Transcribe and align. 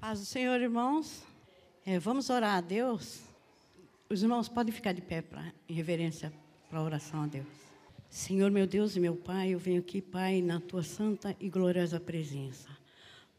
Paz 0.00 0.18
do 0.18 0.24
Senhor, 0.24 0.58
irmãos. 0.62 1.22
É, 1.84 1.98
vamos 1.98 2.30
orar 2.30 2.56
a 2.56 2.60
Deus. 2.62 3.20
Os 4.08 4.22
irmãos 4.22 4.48
podem 4.48 4.72
ficar 4.72 4.94
de 4.94 5.02
pé 5.02 5.20
para 5.20 5.52
em 5.68 5.74
reverência 5.74 6.32
para 6.70 6.78
a 6.78 6.82
oração 6.82 7.24
a 7.24 7.26
Deus. 7.26 7.46
Senhor, 8.08 8.50
meu 8.50 8.66
Deus 8.66 8.96
e 8.96 9.00
meu 9.00 9.14
Pai, 9.14 9.50
eu 9.50 9.58
venho 9.58 9.78
aqui, 9.78 10.00
Pai, 10.00 10.40
na 10.40 10.58
tua 10.58 10.82
santa 10.82 11.36
e 11.38 11.50
gloriosa 11.50 12.00
presença. 12.00 12.70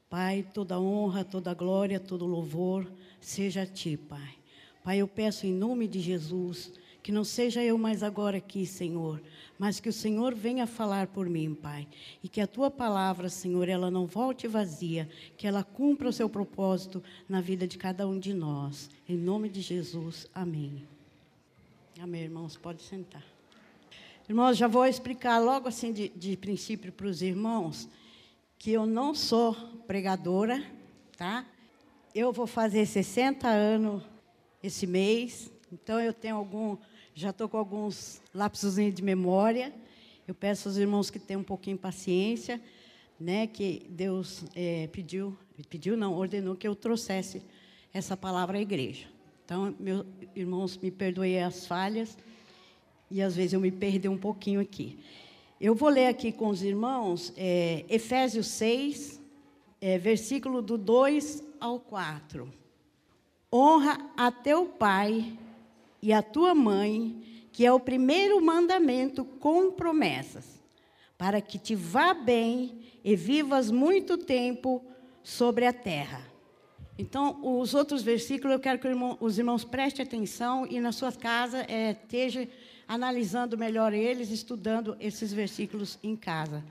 Pai, 0.08 0.46
toda 0.54 0.79
honra, 0.79 1.26
toda 1.26 1.52
glória, 1.55 2.00
todo 2.00 2.28
louvor 2.28 2.88
seja 3.20 3.64
a 3.64 3.66
ti, 3.66 3.98
Pai. 3.98 4.36
Pai, 4.84 5.00
eu 5.00 5.07
peço 5.07 5.48
em 5.48 5.54
nome 5.54 5.88
de 5.88 6.00
Jesus 6.00 6.71
que 7.04 7.11
não 7.11 7.23
seja 7.23 7.63
eu 7.63 7.77
mais 7.77 8.04
agora 8.04 8.38
aqui, 8.38 8.65
Senhor, 8.65 9.21
mas 9.57 9.79
que 9.79 9.89
o 9.89 9.93
Senhor 9.93 10.34
venha 10.36 10.67
falar 10.67 11.07
por 11.07 11.27
mim, 11.27 11.54
Pai. 11.54 11.88
E 12.23 12.29
que 12.29 12.41
a 12.41 12.47
tua 12.47 12.70
palavra, 12.70 13.29
Senhor, 13.29 13.67
ela 13.67 13.89
não 13.89 14.05
volte 14.05 14.47
vazia, 14.47 15.09
que 15.38 15.48
ela 15.48 15.63
cumpra 15.63 16.09
o 16.09 16.13
seu 16.13 16.29
propósito 16.29 17.03
na 17.27 17.41
vida 17.41 17.67
de 17.67 17.77
cada 17.77 18.07
um 18.07 18.20
de 18.20 18.34
nós. 18.34 18.90
Em 19.07 19.17
nome 19.17 19.49
de 19.49 19.62
Jesus, 19.62 20.27
amém. 20.34 20.88
Amém, 21.99 22.23
irmãos, 22.23 22.57
pode 22.57 22.81
sentar. 22.81 23.23
Irmãos, 24.27 24.57
já 24.57 24.68
vou 24.68 24.85
explicar 24.85 25.40
logo 25.40 25.68
assim 25.68 25.91
de, 25.91 26.09
de 26.09 26.38
princípio 26.38 26.91
para 26.91 27.07
os 27.07 27.21
irmãos 27.21 27.90
que 28.57 28.71
eu 28.71 28.85
não 28.85 29.15
sou 29.15 29.55
pregadora, 29.88 30.63
tá? 31.18 31.45
Eu 32.13 32.31
vou 32.31 32.45
fazer 32.45 32.85
60 32.85 33.48
anos 33.48 34.04
esse 34.62 34.85
mês, 34.85 35.52
então 35.71 35.99
eu 35.99 36.13
tenho 36.13 36.35
algum 36.35 36.77
já 37.21 37.30
estou 37.30 37.48
com 37.48 37.55
alguns 37.55 38.20
lapsos 38.34 38.77
de 38.77 39.03
memória. 39.03 39.71
Eu 40.27 40.34
peço 40.34 40.67
aos 40.67 40.75
irmãos 40.75 41.12
que 41.12 41.20
tenham 41.20 41.41
um 41.41 41.43
pouquinho 41.43 41.75
de 41.75 41.81
paciência, 41.81 42.59
né, 43.20 43.45
que 43.45 43.85
Deus 43.89 44.43
é, 44.55 44.88
pediu, 44.88 45.38
pediu 45.70 45.95
não, 45.95 46.15
ordenou 46.15 46.55
que 46.55 46.67
eu 46.67 46.76
trouxesse 46.76 47.43
essa 47.93 48.17
palavra 48.17 48.57
à 48.57 48.62
igreja. 48.62 49.05
Então, 49.45 49.76
meus 49.79 50.03
irmãos, 50.35 50.76
me 50.77 50.90
perdoem 50.90 51.43
as 51.43 51.68
falhas 51.68 52.18
e 53.12 53.21
às 53.21 53.35
vezes 53.35 53.53
eu 53.53 53.59
me 53.59 53.70
perdi 53.70 54.09
um 54.09 54.18
pouquinho 54.18 54.59
aqui. 54.59 54.98
Eu 55.59 55.76
vou 55.76 55.90
ler 55.90 56.07
aqui 56.07 56.31
com 56.31 56.48
os 56.48 56.63
irmãos 56.63 57.31
é, 57.37 57.85
Efésios 57.87 58.48
6, 58.48 59.21
é, 59.79 59.99
versículo 59.99 60.59
do 60.59 60.76
2 60.76 61.43
ao 61.59 61.79
4. 61.79 62.51
Honra 63.53 64.09
a 64.18 64.31
teu 64.31 64.66
pai 64.66 65.38
e 66.02 66.12
a 66.12 66.22
tua 66.22 66.56
mãe, 66.56 67.22
que 67.52 67.66
é 67.66 67.72
o 67.72 67.80
primeiro 67.80 68.41
mandamento 68.41 69.24
com 69.24 69.72
promessas, 69.72 70.62
para 71.18 71.40
que 71.41 71.59
te 71.59 71.75
vá 71.75 72.13
bem 72.13 72.80
e 73.03 73.16
vivas 73.16 73.69
muito 73.69 74.18
tempo 74.18 74.84
sobre 75.24 75.66
a 75.66 75.74
terra. 75.74 76.31
Então, 76.97 77.40
os 77.41 77.74
outros 77.74 78.03
versículos, 78.03 78.53
eu 78.53 78.59
quero 78.59 78.80
que 78.80 78.88
os 79.19 79.38
irmãos 79.38 79.63
prestem 79.63 80.06
atenção 80.06 80.68
e 80.69 80.80
na 80.80 80.91
sua 80.91 81.12
casa 81.12 81.66
é, 81.68 81.91
esteja 81.91 82.47
analisando 82.88 83.58
melhor 83.58 83.94
eles, 83.94 84.30
estudando 84.30 84.96
esses 85.00 85.31
versículos 85.31 85.97
em 86.03 86.16
casa. 86.16 86.63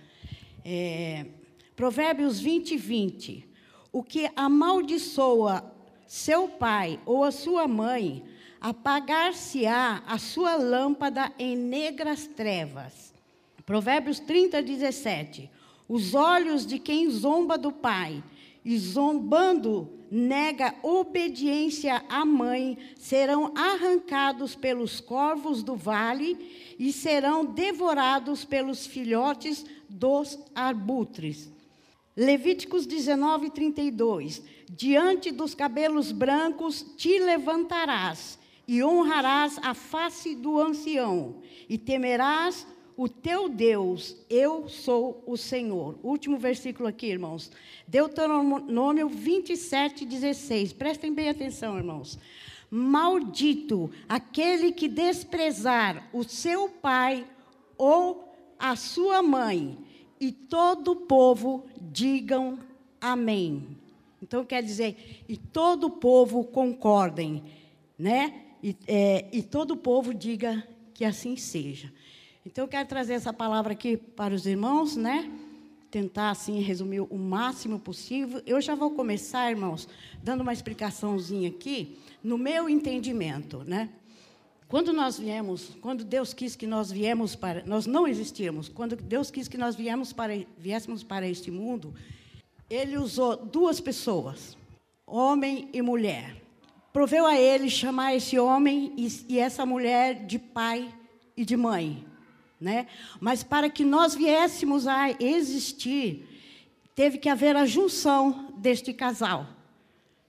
É, 0.65 1.27
Provérbios 1.75 2.39
20, 2.39 2.77
20. 2.77 3.48
O 3.91 4.03
que 4.03 4.31
amaldiçoa 4.37 5.65
seu 6.06 6.47
pai 6.47 7.00
ou 7.06 7.25
a 7.25 7.31
sua 7.31 7.67
mãe, 7.67 8.22
apagar-se-á 8.61 10.03
a 10.06 10.19
sua 10.19 10.56
lâmpada 10.56 11.33
em 11.39 11.56
negras 11.56 12.27
trevas. 12.27 13.14
Provérbios 13.64 14.20
30, 14.20 14.62
17. 14.62 15.50
Os 15.89 16.14
olhos 16.14 16.66
de 16.66 16.78
quem 16.78 17.08
zomba 17.08 17.56
do 17.56 17.72
pai 17.72 18.22
e 18.64 18.78
zombando 18.78 19.91
nega 20.11 20.75
obediência 20.83 22.05
à 22.08 22.25
mãe 22.25 22.77
serão 22.97 23.53
arrancados 23.56 24.55
pelos 24.55 25.00
corvos 25.00 25.62
do 25.62 25.75
vale 25.75 26.75
e 26.78 26.92
serão 26.92 27.44
devorados 27.44 28.44
pelos 28.44 28.87
filhotes 28.87 29.65
dos 29.88 30.38
arbutres. 30.54 31.50
Levíticos 32.16 32.87
19, 32.87 33.50
32. 33.50 34.42
Diante 34.69 35.31
dos 35.31 35.54
cabelos 35.54 36.12
brancos 36.12 36.84
te 36.97 37.19
levantarás 37.19 38.40
e 38.70 38.84
honrarás 38.84 39.58
a 39.64 39.75
face 39.75 40.32
do 40.36 40.56
ancião, 40.60 41.42
e 41.69 41.76
temerás 41.76 42.64
o 42.97 43.08
teu 43.08 43.48
Deus, 43.48 44.14
eu 44.31 44.69
sou 44.69 45.25
o 45.26 45.36
Senhor. 45.36 45.98
Último 46.04 46.38
versículo 46.38 46.88
aqui, 46.88 47.06
irmãos. 47.06 47.50
Deuteronômio 47.88 49.09
27, 49.09 50.04
16. 50.04 50.72
Prestem 50.72 51.12
bem 51.12 51.28
atenção, 51.28 51.76
irmãos. 51.76 52.16
Maldito 52.70 53.91
aquele 54.09 54.70
que 54.70 54.86
desprezar 54.86 56.09
o 56.12 56.22
seu 56.22 56.69
pai 56.69 57.26
ou 57.76 58.32
a 58.56 58.76
sua 58.76 59.20
mãe, 59.20 59.76
e 60.20 60.30
todo 60.30 60.92
o 60.92 60.97
povo 60.97 61.64
digam 61.80 62.60
amém. 63.00 63.76
Então 64.22 64.44
quer 64.44 64.62
dizer, 64.62 65.25
e 65.28 65.36
todo 65.36 65.88
o 65.88 65.91
povo 65.91 66.44
concordem, 66.44 67.42
né? 67.98 68.47
E, 68.62 68.76
é, 68.87 69.26
e 69.32 69.43
todo 69.43 69.72
o 69.72 69.76
povo 69.76 70.12
diga 70.12 70.66
que 70.94 71.04
assim 71.04 71.37
seja. 71.37 71.93
Então, 72.44 72.65
eu 72.65 72.69
quero 72.69 72.88
trazer 72.88 73.15
essa 73.15 73.32
palavra 73.32 73.72
aqui 73.72 73.97
para 73.97 74.34
os 74.34 74.47
irmãos, 74.47 74.97
né? 74.97 75.31
Tentar, 75.91 76.31
assim, 76.31 76.60
resumir 76.60 77.00
o 77.00 77.19
máximo 77.19 77.78
possível. 77.78 78.43
Eu 78.47 78.60
já 78.60 78.75
vou 78.75 78.93
começar, 78.93 79.50
irmãos, 79.50 79.88
dando 80.22 80.43
uma 80.43 80.53
explicaçãozinha 80.53 81.48
aqui, 81.48 81.98
no 82.22 82.38
meu 82.38 82.69
entendimento, 82.69 83.62
né? 83.66 83.91
Quando 84.69 84.92
nós 84.92 85.19
viemos, 85.19 85.77
quando 85.81 86.04
Deus 86.04 86.32
quis 86.32 86.54
que 86.54 86.66
nós 86.66 86.92
viemos 86.92 87.34
para, 87.34 87.65
nós 87.66 87.87
não 87.87 88.06
existíamos. 88.06 88.69
Quando 88.69 88.94
Deus 88.94 89.31
quis 89.31 89.48
que 89.48 89.59
nós 89.59 89.75
viemos 89.75 90.12
para, 90.12 90.32
viéssemos 90.56 91.03
para 91.03 91.27
este 91.27 91.50
mundo, 91.50 91.92
Ele 92.69 92.97
usou 92.97 93.37
duas 93.37 93.81
pessoas, 93.81 94.56
homem 95.06 95.69
e 95.72 95.82
mulher 95.82 96.41
proveu 96.93 97.27
a 97.27 97.37
ele 97.39 97.71
chamar 97.71 98.15
esse 98.15 98.39
homem 98.39 98.93
e, 98.97 99.09
e, 99.28 99.39
essa 99.39 99.65
mulher 99.65 100.27
de 100.27 100.39
pai 100.39 100.93
e 101.37 101.45
de 101.45 101.56
mãe, 101.56 102.05
né? 102.61 102.87
Mas 103.21 103.43
para 103.43 103.71
que 103.71 103.84
nós 103.84 104.15
viéssemos 104.15 104.87
a 104.87 105.11
existir, 105.21 106.28
teve 106.95 107.19
que 107.19 107.28
haver 107.28 107.56
a 107.56 107.65
junção 107.65 108.53
deste 108.59 108.93
casal. 108.93 109.47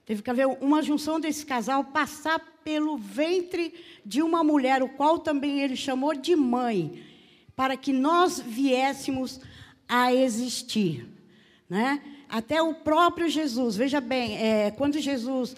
Teve 0.06 0.22
que 0.22 0.30
haver 0.30 0.46
uma 0.46 0.82
junção 0.82 1.20
desse 1.20 1.44
casal 1.44 1.84
passar 1.84 2.40
pelo 2.64 2.96
ventre 2.96 3.74
de 4.04 4.22
uma 4.22 4.42
mulher, 4.42 4.82
o 4.82 4.88
qual 4.88 5.18
também 5.18 5.60
ele 5.60 5.76
chamou 5.76 6.14
de 6.14 6.34
mãe, 6.36 7.02
para 7.56 7.76
que 7.76 7.92
nós 7.92 8.40
viéssemos 8.40 9.40
a 9.88 10.12
existir, 10.12 11.06
né? 11.68 12.00
Até 12.28 12.62
o 12.62 12.72
próprio 12.72 13.28
Jesus, 13.28 13.76
veja 13.76 14.00
bem, 14.00 14.38
é, 14.38 14.70
quando 14.70 14.98
Jesus 14.98 15.54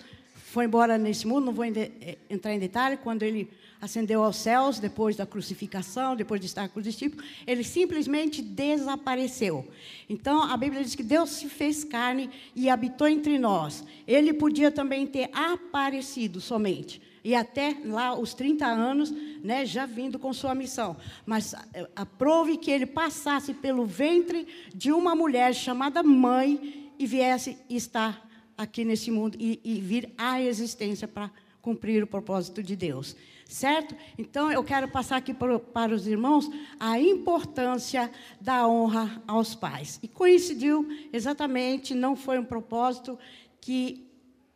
foi 0.54 0.66
embora 0.66 0.96
nesse 0.96 1.26
mundo, 1.26 1.46
não 1.46 1.52
vou 1.52 1.64
eh, 1.64 2.16
entrar 2.30 2.54
em 2.54 2.60
detalhe, 2.60 2.96
quando 2.96 3.24
ele 3.24 3.50
ascendeu 3.80 4.22
aos 4.22 4.36
céus, 4.36 4.78
depois 4.78 5.16
da 5.16 5.26
crucificação, 5.26 6.14
depois 6.14 6.40
de 6.40 6.46
estar 6.46 6.68
crucificado, 6.68 7.24
ele 7.44 7.64
simplesmente 7.64 8.40
desapareceu. 8.40 9.68
Então, 10.08 10.44
a 10.44 10.56
Bíblia 10.56 10.84
diz 10.84 10.94
que 10.94 11.02
Deus 11.02 11.30
se 11.30 11.48
fez 11.48 11.82
carne 11.82 12.30
e 12.54 12.70
habitou 12.70 13.08
entre 13.08 13.36
nós. 13.36 13.82
Ele 14.06 14.32
podia 14.32 14.70
também 14.70 15.08
ter 15.08 15.28
aparecido 15.32 16.40
somente, 16.40 17.02
e 17.24 17.34
até 17.34 17.76
lá 17.84 18.16
os 18.16 18.32
30 18.32 18.64
anos, 18.64 19.10
né, 19.42 19.66
já 19.66 19.86
vindo 19.86 20.20
com 20.20 20.32
sua 20.32 20.54
missão. 20.54 20.96
Mas 21.26 21.52
eh, 21.74 21.88
aprove 21.96 22.58
que 22.58 22.70
ele 22.70 22.86
passasse 22.86 23.52
pelo 23.52 23.84
ventre 23.84 24.46
de 24.72 24.92
uma 24.92 25.16
mulher 25.16 25.52
chamada 25.52 26.00
mãe 26.00 26.92
e 26.96 27.06
viesse 27.06 27.58
estar 27.68 28.24
aqui 28.56 28.84
nesse 28.84 29.10
mundo 29.10 29.36
e, 29.40 29.60
e 29.64 29.80
vir 29.80 30.12
à 30.16 30.40
existência 30.40 31.08
para 31.08 31.30
cumprir 31.60 32.02
o 32.02 32.06
propósito 32.06 32.62
de 32.62 32.76
Deus. 32.76 33.16
Certo? 33.46 33.94
Então, 34.18 34.50
eu 34.50 34.64
quero 34.64 34.88
passar 34.88 35.16
aqui 35.16 35.34
para, 35.34 35.58
para 35.58 35.94
os 35.94 36.06
irmãos 36.06 36.50
a 36.80 36.98
importância 36.98 38.10
da 38.40 38.66
honra 38.66 39.22
aos 39.26 39.54
pais. 39.54 39.98
E 40.02 40.08
coincidiu 40.08 40.88
exatamente, 41.12 41.94
não 41.94 42.16
foi 42.16 42.38
um 42.38 42.44
propósito 42.44 43.18
que 43.60 44.06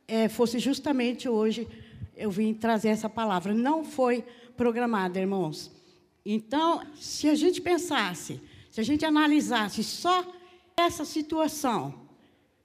é, 0.07 0.29
fosse 0.29 0.59
justamente 0.59 1.29
hoje 1.29 1.69
eu 2.19 2.31
vim 2.31 2.53
trazer 2.53 2.89
essa 2.89 3.09
palavra. 3.09 3.55
Não 3.55 3.85
foi 3.85 4.25
programada, 4.57 5.21
irmãos. 5.21 5.71
Então, 6.27 6.83
se 6.97 7.29
a 7.29 7.35
gente 7.35 7.61
pensasse, 7.61 8.41
se 8.71 8.81
a 8.81 8.85
gente 8.85 9.05
analisasse 9.05 9.85
só 9.85 10.27
essa 10.77 11.05
situação, 11.05 11.95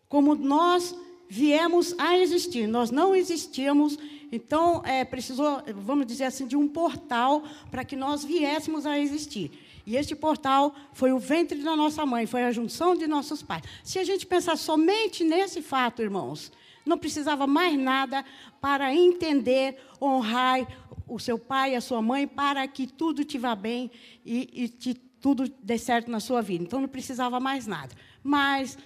como 0.09 0.35
nós 0.35 0.95
viemos 1.33 1.95
a 1.97 2.15
existir. 2.15 2.67
Nós 2.67 2.91
não 2.91 3.15
existíamos, 3.15 3.97
então 4.31 4.83
é, 4.85 5.03
precisou, 5.03 5.63
vamos 5.77 6.05
dizer 6.05 6.25
assim, 6.25 6.45
de 6.45 6.55
um 6.55 6.67
portal 6.67 7.43
para 7.71 7.83
que 7.83 7.95
nós 7.95 8.23
viéssemos 8.23 8.85
a 8.85 8.99
existir. 8.99 9.49
E 9.83 9.95
este 9.95 10.15
portal 10.15 10.75
foi 10.93 11.11
o 11.11 11.17
ventre 11.17 11.63
da 11.63 11.75
nossa 11.75 12.05
mãe, 12.05 12.27
foi 12.27 12.43
a 12.43 12.51
junção 12.51 12.95
de 12.95 13.07
nossos 13.07 13.41
pais. 13.41 13.63
Se 13.83 13.97
a 13.97 14.03
gente 14.03 14.27
pensar 14.27 14.55
somente 14.57 15.23
nesse 15.23 15.59
fato, 15.59 16.03
irmãos, 16.03 16.51
não 16.85 16.99
precisava 16.99 17.47
mais 17.47 17.79
nada 17.79 18.23
para 18.61 18.93
entender, 18.93 19.77
honrar 19.99 20.67
o 21.07 21.17
seu 21.17 21.39
pai 21.39 21.73
e 21.73 21.75
a 21.75 21.81
sua 21.81 22.01
mãe, 22.01 22.27
para 22.27 22.67
que 22.67 22.85
tudo 22.85 23.23
te 23.23 23.39
vá 23.39 23.55
bem 23.55 23.89
e, 24.23 24.49
e 24.53 24.67
te, 24.67 24.93
tudo 25.19 25.51
dê 25.63 25.79
certo 25.79 26.11
na 26.11 26.19
sua 26.19 26.43
vida. 26.43 26.63
Então, 26.63 26.79
não 26.79 26.87
precisava 26.87 27.39
mais 27.39 27.65
nada. 27.65 27.95
Mas 28.23 28.77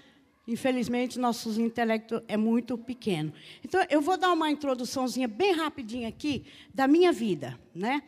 Infelizmente, 0.47 1.19
nosso 1.19 1.59
intelecto 1.61 2.23
é 2.27 2.37
muito 2.37 2.77
pequeno. 2.77 3.33
Então, 3.63 3.85
eu 3.89 4.01
vou 4.01 4.17
dar 4.17 4.31
uma 4.31 4.49
introduçãozinha 4.49 5.27
bem 5.27 5.51
rapidinha 5.51 6.07
aqui 6.07 6.45
da 6.73 6.87
minha 6.87 7.11
vida, 7.11 7.59
né? 7.75 8.01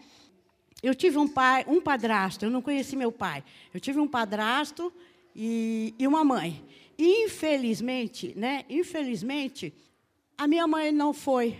Eu 0.82 0.96
tive 0.96 1.18
um 1.18 1.28
pai, 1.28 1.66
um 1.68 1.82
padrasto, 1.82 2.46
eu 2.46 2.50
não 2.50 2.62
conheci 2.62 2.96
meu 2.96 3.12
pai. 3.12 3.44
Eu 3.74 3.82
tive 3.82 4.00
um 4.00 4.08
padrasto 4.08 4.94
e, 5.36 5.94
e 6.00 6.08
uma 6.08 6.24
mãe. 6.24 6.64
Infelizmente, 6.98 8.34
né? 8.38 8.64
Infelizmente, 8.70 9.74
a 10.38 10.48
minha 10.48 10.66
mãe 10.66 10.92
não 10.94 11.14
foi 11.14 11.60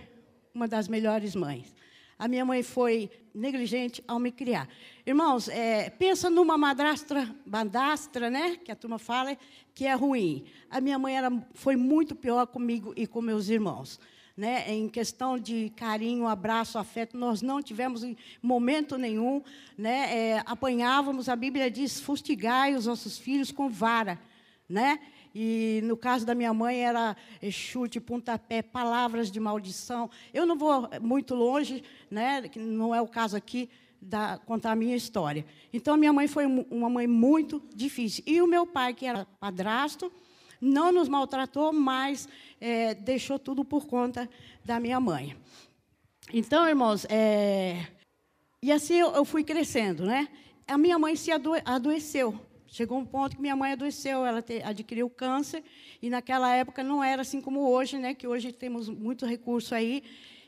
uma 0.54 0.66
das 0.66 0.88
melhores 0.88 1.34
mães. 1.34 1.74
A 2.18 2.26
minha 2.26 2.44
mãe 2.44 2.62
foi 2.62 3.10
negligente 3.34 4.02
ao 4.06 4.18
me 4.18 4.32
criar. 4.32 4.68
Irmãos, 5.06 5.48
é, 5.48 5.90
pensa 5.90 6.28
numa 6.28 6.56
madrastra, 6.58 7.34
badastra, 7.46 8.30
né, 8.30 8.56
que 8.56 8.70
a 8.70 8.76
turma 8.76 8.98
fala, 8.98 9.36
que 9.74 9.86
é 9.86 9.94
ruim. 9.94 10.44
A 10.70 10.80
minha 10.80 10.98
mãe 10.98 11.16
era, 11.16 11.30
foi 11.54 11.76
muito 11.76 12.14
pior 12.14 12.46
comigo 12.46 12.92
e 12.96 13.06
com 13.06 13.20
meus 13.20 13.48
irmãos. 13.48 14.00
Né, 14.36 14.72
em 14.72 14.88
questão 14.88 15.38
de 15.38 15.70
carinho, 15.76 16.26
abraço, 16.26 16.78
afeto, 16.78 17.14
nós 17.14 17.42
não 17.42 17.60
tivemos 17.62 18.02
em 18.02 18.16
momento 18.40 18.96
nenhum, 18.96 19.42
né, 19.76 20.16
é, 20.16 20.42
apanhávamos, 20.46 21.28
a 21.28 21.36
Bíblia 21.36 21.70
diz, 21.70 22.00
fustigai 22.00 22.74
os 22.74 22.86
nossos 22.86 23.18
filhos 23.18 23.52
com 23.52 23.68
vara, 23.68 24.18
né? 24.66 24.98
E 25.34 25.80
no 25.84 25.96
caso 25.96 26.26
da 26.26 26.34
minha 26.34 26.52
mãe 26.52 26.84
era 26.84 27.16
chute, 27.50 28.00
pontapé, 28.00 28.62
palavras 28.62 29.30
de 29.30 29.38
maldição. 29.38 30.10
Eu 30.34 30.44
não 30.44 30.56
vou 30.56 30.88
muito 31.00 31.34
longe, 31.34 31.82
né, 32.10 32.42
não 32.56 32.94
é 32.94 33.00
o 33.00 33.06
caso 33.06 33.36
aqui 33.36 33.70
da 34.00 34.38
contar 34.38 34.72
a 34.72 34.76
minha 34.76 34.96
história. 34.96 35.44
Então 35.72 35.96
minha 35.96 36.12
mãe 36.12 36.26
foi 36.26 36.46
uma 36.46 36.88
mãe 36.88 37.06
muito 37.06 37.62
difícil. 37.74 38.24
E 38.26 38.40
o 38.40 38.46
meu 38.46 38.66
pai, 38.66 38.94
que 38.94 39.06
era 39.06 39.26
padrasto, 39.38 40.10
não 40.60 40.92
nos 40.92 41.08
maltratou, 41.08 41.72
mas 41.72 42.28
é, 42.60 42.94
deixou 42.94 43.38
tudo 43.38 43.64
por 43.64 43.86
conta 43.86 44.28
da 44.64 44.78
minha 44.78 45.00
mãe. 45.00 45.36
Então, 46.32 46.68
irmãos, 46.68 47.06
é, 47.08 47.86
e 48.62 48.70
assim 48.70 48.94
eu, 48.94 49.10
eu, 49.12 49.24
fui 49.24 49.42
crescendo, 49.42 50.04
né? 50.04 50.28
A 50.66 50.78
minha 50.78 50.98
mãe 50.98 51.16
se 51.16 51.30
adoeceu. 51.64 52.38
Chegou 52.70 52.98
um 52.98 53.04
ponto 53.04 53.34
que 53.34 53.42
minha 53.42 53.56
mãe 53.56 53.72
adoeceu, 53.72 54.24
ela 54.24 54.40
te, 54.40 54.62
adquiriu 54.62 55.10
câncer, 55.10 55.62
e 56.00 56.08
naquela 56.08 56.54
época 56.54 56.84
não 56.84 57.02
era 57.02 57.22
assim 57.22 57.40
como 57.40 57.68
hoje, 57.68 57.98
né, 57.98 58.14
que 58.14 58.28
hoje 58.28 58.52
temos 58.52 58.88
muito 58.88 59.26
recurso 59.26 59.74
aí, 59.74 60.04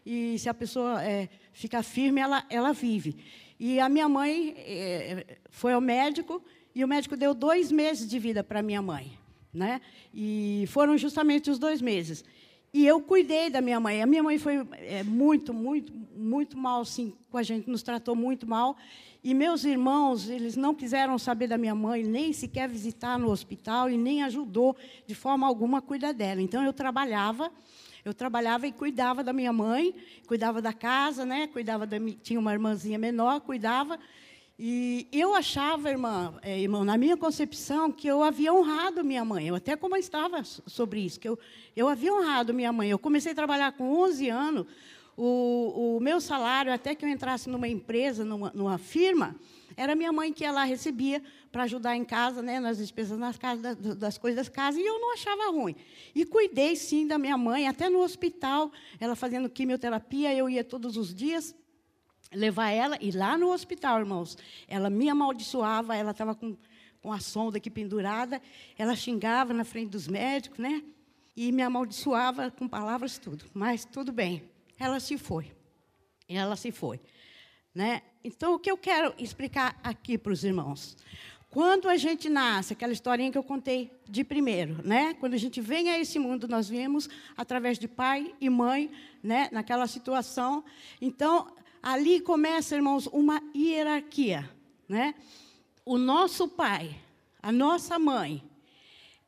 e 0.07 0.39
se 0.39 0.49
a 0.49 0.55
pessoa 0.55 1.03
é, 1.03 1.29
ficar 1.53 1.83
firme, 1.83 2.21
ela, 2.21 2.47
ela 2.49 2.73
vive. 2.73 3.17
E 3.59 3.81
a 3.81 3.89
minha 3.89 4.09
mãe 4.09 4.55
é, 4.57 5.39
foi 5.51 5.73
ao 5.73 5.81
médico, 5.81 6.41
e 6.73 6.85
o 6.85 6.89
médico 6.89 7.17
deu 7.17 7.35
dois 7.35 7.73
meses 7.73 8.09
de 8.09 8.19
vida 8.21 8.45
para 8.45 8.63
minha 8.63 8.81
mãe. 8.81 9.19
Né? 9.53 9.81
E 10.15 10.65
foram 10.69 10.97
justamente 10.97 11.51
os 11.51 11.59
dois 11.59 11.83
meses. 11.83 12.25
E 12.75 12.87
eu 12.87 13.03
cuidei 13.03 13.51
da 13.51 13.61
minha 13.61 13.79
mãe. 13.79 14.03
A 14.03 14.07
minha 14.07 14.23
mãe 14.23 14.39
foi 14.39 14.67
é, 14.79 15.03
muito, 15.03 15.53
muito, 15.53 15.93
muito 16.17 16.57
mal 16.57 16.81
assim, 16.81 17.13
com 17.31 17.37
a 17.37 17.43
gente, 17.43 17.69
nos 17.69 17.83
tratou 17.83 18.17
muito 18.17 18.47
mal. 18.47 18.77
E 19.23 19.35
meus 19.35 19.65
irmãos, 19.65 20.31
eles 20.31 20.57
não 20.57 20.75
quiseram 20.75 21.19
saber 21.19 21.49
da 21.49 21.59
minha 21.59 21.75
mãe, 21.75 22.03
nem 22.03 22.33
sequer 22.33 22.69
visitar 22.69 23.19
no 23.19 23.31
hospital 23.31 23.91
e 23.91 23.99
nem 23.99 24.23
ajudou 24.23 24.75
de 25.07 25.15
forma 25.15 25.47
alguma 25.47 25.79
a 25.79 25.83
cuidar 25.83 26.13
dela. 26.13 26.41
Então 26.41 26.65
eu 26.65 26.73
trabalhava, 26.73 27.53
eu 28.07 28.15
trabalhava 28.15 28.67
e 28.67 28.73
cuidava 28.73 29.23
da 29.23 29.35
minha 29.35 29.53
mãe, 29.53 29.95
cuidava 30.27 30.63
da 30.63 30.73
casa, 30.73 31.27
né? 31.27 31.47
Cuidava 31.49 31.87
da 31.87 31.99
tinha 32.23 32.41
uma 32.41 32.55
irmãzinha 32.55 32.99
menor, 32.99 33.43
cuidava. 33.43 33.99
E 34.59 35.09
eu 35.11 35.35
achava, 35.35 35.91
irmã, 35.91 36.39
é, 36.43 36.61
irmão, 36.61 36.85
na 36.85 36.97
minha 36.97 37.17
concepção, 37.17 37.91
que 37.91 38.07
eu 38.07 38.23
havia 38.23 38.53
honrado 38.53 39.03
minha 39.03 39.25
mãe. 39.25 39.49
Eu 39.49 39.55
até 39.55 39.77
comentava 39.77 40.45
sobre 40.45 41.01
isso, 41.01 41.19
que 41.19 41.29
eu, 41.29 41.39
eu 41.75 41.89
havia 41.89 42.13
honrado 42.13 42.53
minha 42.53 42.73
mãe. 42.73 42.91
Eu 42.91 42.99
comecei 42.99 43.33
a 43.33 43.35
trabalhar 43.35 43.73
com 43.73 43.91
11 44.03 44.29
anos. 44.29 44.67
O, 45.17 45.97
o 45.97 46.01
meu 46.01 46.21
salário, 46.21 46.73
até 46.73 46.95
que 46.95 47.05
eu 47.05 47.09
entrasse 47.09 47.49
numa 47.49 47.69
empresa, 47.69 48.25
numa, 48.25 48.51
numa 48.55 48.79
firma, 48.79 49.37
era 49.77 49.95
minha 49.95 50.13
mãe 50.13 50.33
que 50.33 50.45
ela 50.45 50.65
recebia 50.65 51.23
para 51.51 51.65
ajudar 51.65 51.97
em 51.97 52.05
casa, 52.05 52.43
né, 52.43 52.61
nas 52.61 52.79
despesas 52.79 53.19
nas 53.19 53.37
casas, 53.37 53.77
das 53.77 54.17
coisas 54.17 54.47
da 54.47 54.53
casa, 54.53 54.81
e 54.81 54.87
eu 54.87 54.99
não 54.99 55.13
achava 55.13 55.51
ruim. 55.51 55.77
E 56.15 56.25
cuidei, 56.25 56.77
sim, 56.77 57.07
da 57.07 57.19
minha 57.19 57.37
mãe, 57.37 57.69
até 57.69 57.91
no 57.91 58.01
hospital, 58.01 58.71
ela 58.99 59.15
fazendo 59.15 59.51
quimioterapia, 59.51 60.35
eu 60.35 60.49
ia 60.49 60.65
todos 60.65 60.97
os 60.97 61.15
dias 61.15 61.55
levar 62.35 62.71
ela, 62.71 62.99
e 63.01 63.11
lá 63.11 63.37
no 63.37 63.53
hospital, 63.53 63.99
irmãos, 64.01 64.37
ela 64.67 64.91
me 64.91 65.09
amaldiçoava, 65.09 65.97
ela 65.97 66.13
estava 66.13 66.35
com, 66.35 66.57
com 67.01 67.13
a 67.13 67.21
sonda 67.21 67.59
aqui 67.59 67.71
pendurada, 67.71 68.41
ela 68.77 68.95
xingava 68.97 69.53
na 69.53 69.65
frente 69.65 69.91
dos 69.91 70.09
médicos, 70.09 70.59
né? 70.59 70.83
E 71.37 71.51
me 71.51 71.63
amaldiçoava 71.63 72.51
com 72.51 72.69
palavras 72.69 73.19
tudo. 73.19 73.45
Mas 73.55 73.85
tudo 73.85 74.13
bem, 74.13 74.43
ela 74.79 75.01
se 75.01 75.17
foi. 75.17 75.51
Ela 76.29 76.57
se 76.57 76.71
foi. 76.71 77.01
Né? 77.75 78.03
Então, 78.23 78.55
o 78.55 78.59
que 78.59 78.71
eu 78.71 78.77
quero 78.77 79.15
explicar 79.19 79.79
aqui 79.83 80.19
para 80.19 80.33
os 80.33 80.45
irmãos? 80.45 80.97
Quando 81.53 81.89
a 81.89 81.97
gente 81.99 82.31
nasce, 82.31 82.73
aquela 82.73 82.95
historinha 82.95 83.31
que 83.31 83.37
eu 83.37 83.43
contei 83.43 83.91
de 84.09 84.25
primeiro, 84.25 84.81
né? 84.87 85.13
Quando 85.15 85.35
a 85.35 85.37
gente 85.37 85.61
vem 85.61 85.91
a 85.91 85.99
esse 85.99 86.19
mundo, 86.19 86.49
nós 86.49 86.67
vemos 86.67 87.11
através 87.37 87.79
de 87.79 87.87
pai 87.87 88.35
e 88.41 88.49
mãe, 88.49 88.91
né? 89.23 89.51
Naquela 89.53 89.87
situação. 89.87 90.65
Então, 90.99 91.55
ali 91.83 92.21
começa, 92.21 92.77
irmãos, 92.77 93.07
uma 93.09 93.43
hierarquia, 93.55 94.49
né? 94.89 95.15
O 95.85 95.99
nosso 95.99 96.47
pai, 96.47 96.97
a 97.43 97.51
nossa 97.51 97.99
mãe, 97.99 98.43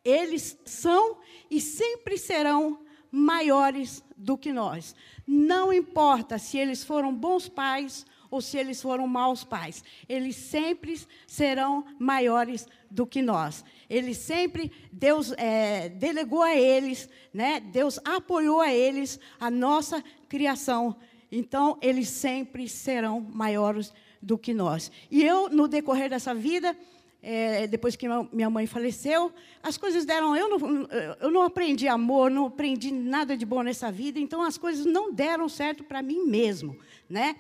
eles 0.04 0.56
são 0.64 1.18
e 1.50 1.60
sempre 1.60 2.16
serão 2.16 2.78
maiores 3.10 4.04
do 4.16 4.38
que 4.38 4.52
nós. 4.52 4.94
Não 5.26 5.72
importa 5.72 6.38
se 6.38 6.58
eles 6.58 6.84
foram 6.84 7.14
bons 7.14 7.48
pais 7.48 8.06
ou 8.30 8.40
se 8.40 8.56
eles 8.56 8.82
foram 8.82 9.06
maus 9.06 9.44
pais, 9.44 9.84
eles 10.08 10.34
sempre 10.34 11.00
serão 11.26 11.84
maiores 11.98 12.66
do 12.90 13.06
que 13.06 13.22
nós. 13.22 13.64
Eles 13.88 14.18
sempre, 14.18 14.72
Deus 14.92 15.32
é, 15.36 15.88
delegou 15.88 16.42
a 16.42 16.54
eles, 16.54 17.08
né? 17.32 17.60
Deus 17.60 17.98
apoiou 18.04 18.60
a 18.60 18.72
eles 18.72 19.20
a 19.38 19.50
nossa 19.50 20.02
criação 20.28 20.96
então, 21.36 21.76
eles 21.82 22.08
sempre 22.08 22.68
serão 22.68 23.20
maiores 23.20 23.92
do 24.22 24.38
que 24.38 24.54
nós. 24.54 24.90
E 25.10 25.22
eu, 25.22 25.48
no 25.50 25.66
decorrer 25.66 26.08
dessa 26.08 26.34
vida, 26.34 26.76
é, 27.20 27.66
depois 27.66 27.96
que 27.96 28.06
minha 28.32 28.48
mãe 28.48 28.66
faleceu, 28.66 29.32
as 29.62 29.76
coisas 29.76 30.04
deram. 30.04 30.36
Eu 30.36 30.48
não, 30.48 30.88
eu 31.20 31.30
não 31.30 31.42
aprendi 31.42 31.88
amor, 31.88 32.30
não 32.30 32.46
aprendi 32.46 32.92
nada 32.92 33.36
de 33.36 33.44
bom 33.44 33.62
nessa 33.62 33.90
vida, 33.90 34.20
então 34.20 34.42
as 34.42 34.56
coisas 34.56 34.86
não 34.86 35.12
deram 35.12 35.48
certo 35.48 35.82
para 35.82 36.02
mim 36.02 36.24
mesmo. 36.24 36.76
Né? 37.08 37.36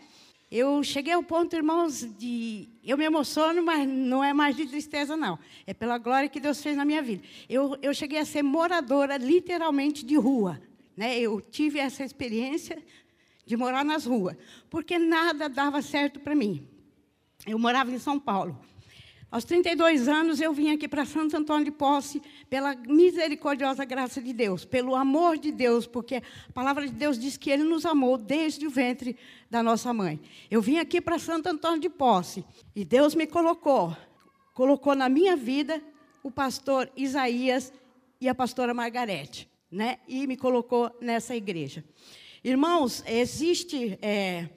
Eu 0.50 0.82
cheguei 0.82 1.12
ao 1.12 1.22
ponto, 1.22 1.54
irmãos, 1.54 2.06
de. 2.18 2.68
Eu 2.82 2.96
me 2.96 3.04
emociono, 3.04 3.62
mas 3.62 3.86
não 3.88 4.24
é 4.24 4.32
mais 4.32 4.56
de 4.56 4.66
tristeza, 4.66 5.16
não. 5.16 5.38
É 5.66 5.74
pela 5.74 5.98
glória 5.98 6.28
que 6.28 6.40
Deus 6.40 6.62
fez 6.62 6.76
na 6.76 6.84
minha 6.84 7.02
vida. 7.02 7.22
Eu, 7.48 7.76
eu 7.82 7.94
cheguei 7.94 8.18
a 8.18 8.24
ser 8.24 8.42
moradora, 8.42 9.16
literalmente, 9.16 10.04
de 10.04 10.16
rua. 10.16 10.60
Né? 10.96 11.18
Eu 11.18 11.40
tive 11.40 11.78
essa 11.78 12.04
experiência 12.04 12.82
de 13.46 13.56
morar 13.56 13.84
nas 13.84 14.04
ruas, 14.04 14.36
porque 14.70 14.98
nada 14.98 15.48
dava 15.48 15.82
certo 15.82 16.20
para 16.20 16.34
mim. 16.34 16.66
Eu 17.46 17.58
morava 17.58 17.90
em 17.90 17.98
São 17.98 18.18
Paulo. 18.18 18.58
Aos 19.34 19.44
32 19.44 20.06
anos, 20.06 20.40
eu 20.40 20.52
vim 20.52 20.70
aqui 20.70 20.86
para 20.86 21.04
Santo 21.04 21.36
Antônio 21.36 21.64
de 21.64 21.72
Posse, 21.72 22.22
pela 22.48 22.76
misericordiosa 22.76 23.84
graça 23.84 24.22
de 24.22 24.32
Deus, 24.32 24.64
pelo 24.64 24.94
amor 24.94 25.36
de 25.36 25.50
Deus, 25.50 25.88
porque 25.88 26.22
a 26.48 26.52
palavra 26.52 26.86
de 26.86 26.92
Deus 26.92 27.18
diz 27.18 27.36
que 27.36 27.50
Ele 27.50 27.64
nos 27.64 27.84
amou 27.84 28.16
desde 28.16 28.64
o 28.64 28.70
ventre 28.70 29.16
da 29.50 29.60
nossa 29.60 29.92
mãe. 29.92 30.20
Eu 30.48 30.62
vim 30.62 30.78
aqui 30.78 31.00
para 31.00 31.18
Santo 31.18 31.48
Antônio 31.48 31.80
de 31.80 31.88
Posse, 31.88 32.44
e 32.76 32.84
Deus 32.84 33.16
me 33.16 33.26
colocou, 33.26 33.96
colocou 34.52 34.94
na 34.94 35.08
minha 35.08 35.34
vida 35.34 35.82
o 36.22 36.30
pastor 36.30 36.88
Isaías 36.96 37.72
e 38.20 38.28
a 38.28 38.34
pastora 38.36 38.72
Margarete, 38.72 39.50
né? 39.68 39.98
e 40.06 40.28
me 40.28 40.36
colocou 40.36 40.96
nessa 41.00 41.34
igreja. 41.34 41.82
Irmãos, 42.44 43.02
existe 43.06 43.98
é, 44.02 44.50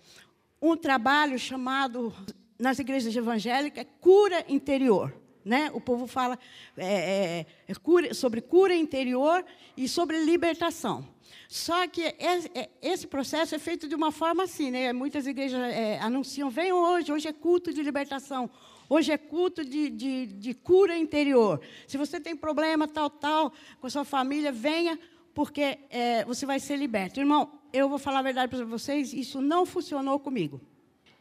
um 0.61 0.75
trabalho 0.75 1.39
chamado, 1.39 2.13
nas 2.59 2.79
igrejas 2.79 3.15
evangélicas, 3.15 3.87
cura 4.01 4.43
interior. 4.49 5.15
Né? 5.45 5.71
O 5.73 5.79
povo 5.79 6.05
fala 6.05 6.37
é, 6.75 7.45
é, 7.65 7.75
cura, 7.75 8.13
sobre 8.13 8.41
cura 8.41 8.75
interior 8.75 9.45
e 9.77 9.87
sobre 9.87 10.17
libertação. 10.25 11.07
Só 11.47 11.87
que 11.87 12.03
é, 12.03 12.69
esse 12.81 13.07
processo 13.07 13.55
é 13.55 13.59
feito 13.59 13.87
de 13.87 13.95
uma 13.95 14.11
forma 14.11 14.43
assim, 14.43 14.69
né? 14.69 14.91
Muitas 14.91 15.25
igrejas 15.25 15.61
é, 15.73 15.97
anunciam, 15.99 16.49
venham 16.49 16.77
hoje, 16.77 17.09
hoje 17.09 17.29
é 17.29 17.31
culto 17.31 17.73
de 17.73 17.81
libertação. 17.81 18.49
Hoje 18.89 19.13
é 19.13 19.17
culto 19.17 19.63
de, 19.63 19.89
de, 19.89 20.25
de 20.25 20.53
cura 20.53 20.97
interior. 20.97 21.61
Se 21.87 21.97
você 21.97 22.19
tem 22.19 22.35
problema 22.35 22.85
tal, 22.85 23.09
tal, 23.09 23.53
com 23.79 23.87
a 23.87 23.89
sua 23.89 24.03
família, 24.03 24.51
venha, 24.51 24.99
porque 25.33 25.79
é, 25.89 26.25
você 26.25 26.45
vai 26.45 26.59
ser 26.59 26.75
liberto. 26.75 27.21
Irmão, 27.21 27.56
eu 27.73 27.89
vou 27.89 27.97
falar 27.97 28.19
a 28.19 28.23
verdade 28.23 28.55
para 28.55 28.65
vocês, 28.65 29.13
isso 29.13 29.41
não 29.41 29.65
funcionou 29.65 30.19
comigo. 30.19 30.61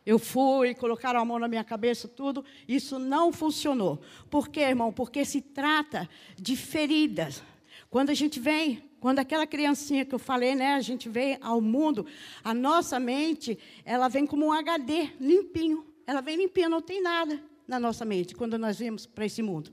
Eu 0.07 0.21
fui, 0.21 0.73
colocaram 0.73 1.19
a 1.19 1.25
mão 1.25 1.39
na 1.39 1.49
minha 1.49 1.65
cabeça, 1.65 2.07
tudo. 2.07 2.45
Isso 2.69 2.97
não 2.97 3.33
funcionou. 3.33 4.01
Por 4.31 4.49
quê, 4.49 4.61
irmão? 4.61 4.93
Porque 4.93 5.25
se 5.25 5.41
trata 5.41 6.09
de 6.37 6.57
feridas. 6.57 7.43
Quando 7.91 8.11
a 8.11 8.15
gente 8.15 8.39
vem, 8.39 8.89
quando 9.01 9.19
aquela 9.19 9.49
criancinha 9.49 10.05
que 10.05 10.15
eu 10.15 10.19
falei, 10.19 10.55
né, 10.55 10.75
a 10.75 10.81
gente 10.81 11.09
vem 11.09 11.39
ao 11.41 11.61
mundo, 11.61 12.07
a 12.45 12.55
nossa 12.55 13.01
mente, 13.01 13.59
ela 13.85 14.07
vem 14.07 14.25
como 14.27 14.47
um 14.47 14.53
HD, 14.53 15.11
limpinho. 15.21 15.85
Ela 16.07 16.21
vem 16.21 16.37
limpinha, 16.37 16.69
não 16.69 16.81
tem 16.81 17.03
nada 17.03 17.43
na 17.67 17.81
nossa 17.81 18.05
mente 18.05 18.35
quando 18.35 18.57
nós 18.57 18.79
vemos 18.79 19.07
para 19.07 19.27
esse 19.27 19.43
mundo. 19.43 19.73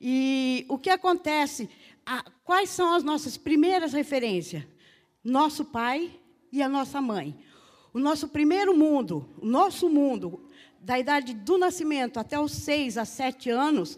E 0.00 0.64
o 0.68 0.78
que 0.78 0.90
acontece? 0.90 1.68
A, 2.06 2.24
quais 2.44 2.70
são 2.70 2.94
as 2.94 3.02
nossas 3.02 3.36
primeiras 3.36 3.92
referências? 3.92 4.62
Nosso 5.24 5.64
pai 5.64 6.20
e 6.52 6.62
a 6.62 6.68
nossa 6.68 7.00
mãe. 7.00 7.34
O 7.92 7.98
nosso 7.98 8.28
primeiro 8.28 8.76
mundo, 8.76 9.26
o 9.40 9.46
nosso 9.46 9.88
mundo, 9.88 10.48
da 10.80 10.98
idade 10.98 11.32
do 11.32 11.56
nascimento 11.56 12.20
até 12.20 12.38
os 12.38 12.52
seis 12.52 12.98
a 12.98 13.04
sete 13.04 13.48
anos, 13.48 13.96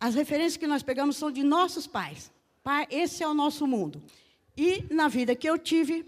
as 0.00 0.14
referências 0.14 0.56
que 0.56 0.66
nós 0.66 0.82
pegamos 0.82 1.16
são 1.16 1.30
de 1.30 1.42
nossos 1.42 1.86
pais. 1.86 2.32
Pai, 2.62 2.86
esse 2.90 3.22
é 3.22 3.28
o 3.28 3.34
nosso 3.34 3.66
mundo. 3.66 4.02
E 4.56 4.84
na 4.90 5.06
vida 5.08 5.36
que 5.36 5.48
eu 5.48 5.58
tive, 5.58 6.06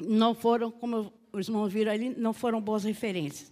não 0.00 0.34
foram, 0.34 0.70
como 0.70 1.12
os 1.32 1.48
irmãos 1.48 1.72
viram 1.72 1.92
ali, 1.92 2.10
não 2.10 2.32
foram 2.32 2.60
boas 2.60 2.84
referências. 2.84 3.50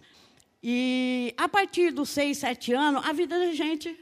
E 0.63 1.33
a 1.37 1.49
partir 1.49 1.91
dos 1.91 2.09
seis, 2.09 2.37
sete 2.37 2.73
anos, 2.73 3.05
a 3.05 3.11
vida 3.11 3.37
da 3.37 3.53
gente 3.53 3.95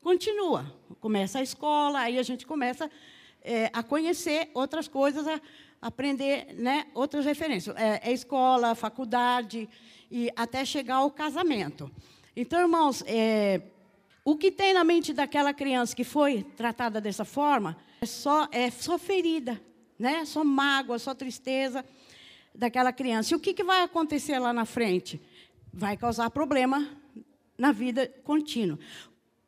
continua. 0.00 0.74
Começa 1.00 1.38
a 1.38 1.42
escola, 1.42 2.00
aí 2.00 2.18
a 2.18 2.22
gente 2.22 2.46
começa 2.46 2.90
é, 3.46 3.70
a 3.72 3.82
conhecer 3.82 4.50
outras 4.52 4.88
coisas, 4.88 5.26
a, 5.26 5.40
aprender 5.80 6.52
né, 6.54 6.86
outras 6.92 7.24
referências. 7.24 7.74
É, 7.76 8.00
é, 8.02 8.12
escola, 8.12 8.74
faculdade, 8.74 9.68
e 10.10 10.30
até 10.36 10.64
chegar 10.64 10.96
ao 10.96 11.10
casamento. 11.10 11.90
Então, 12.34 12.60
irmãos, 12.60 13.02
é, 13.06 13.62
o 14.24 14.36
que 14.36 14.50
tem 14.50 14.74
na 14.74 14.84
mente 14.84 15.12
daquela 15.12 15.54
criança 15.54 15.94
que 15.94 16.04
foi 16.04 16.42
tratada 16.56 17.00
dessa 17.00 17.24
forma 17.24 17.76
é 18.00 18.06
só, 18.06 18.48
é 18.50 18.70
só 18.70 18.98
ferida, 18.98 19.60
né? 19.98 20.24
só 20.24 20.44
mágoa, 20.44 20.98
só 20.98 21.14
tristeza 21.14 21.84
daquela 22.54 22.92
criança. 22.92 23.32
E 23.32 23.36
o 23.36 23.40
que, 23.40 23.54
que 23.54 23.64
vai 23.64 23.82
acontecer 23.82 24.38
lá 24.38 24.52
na 24.52 24.64
frente? 24.64 25.20
Vai 25.72 25.96
causar 25.96 26.30
problema 26.30 26.88
na 27.56 27.72
vida 27.72 28.12
contínua. 28.24 28.78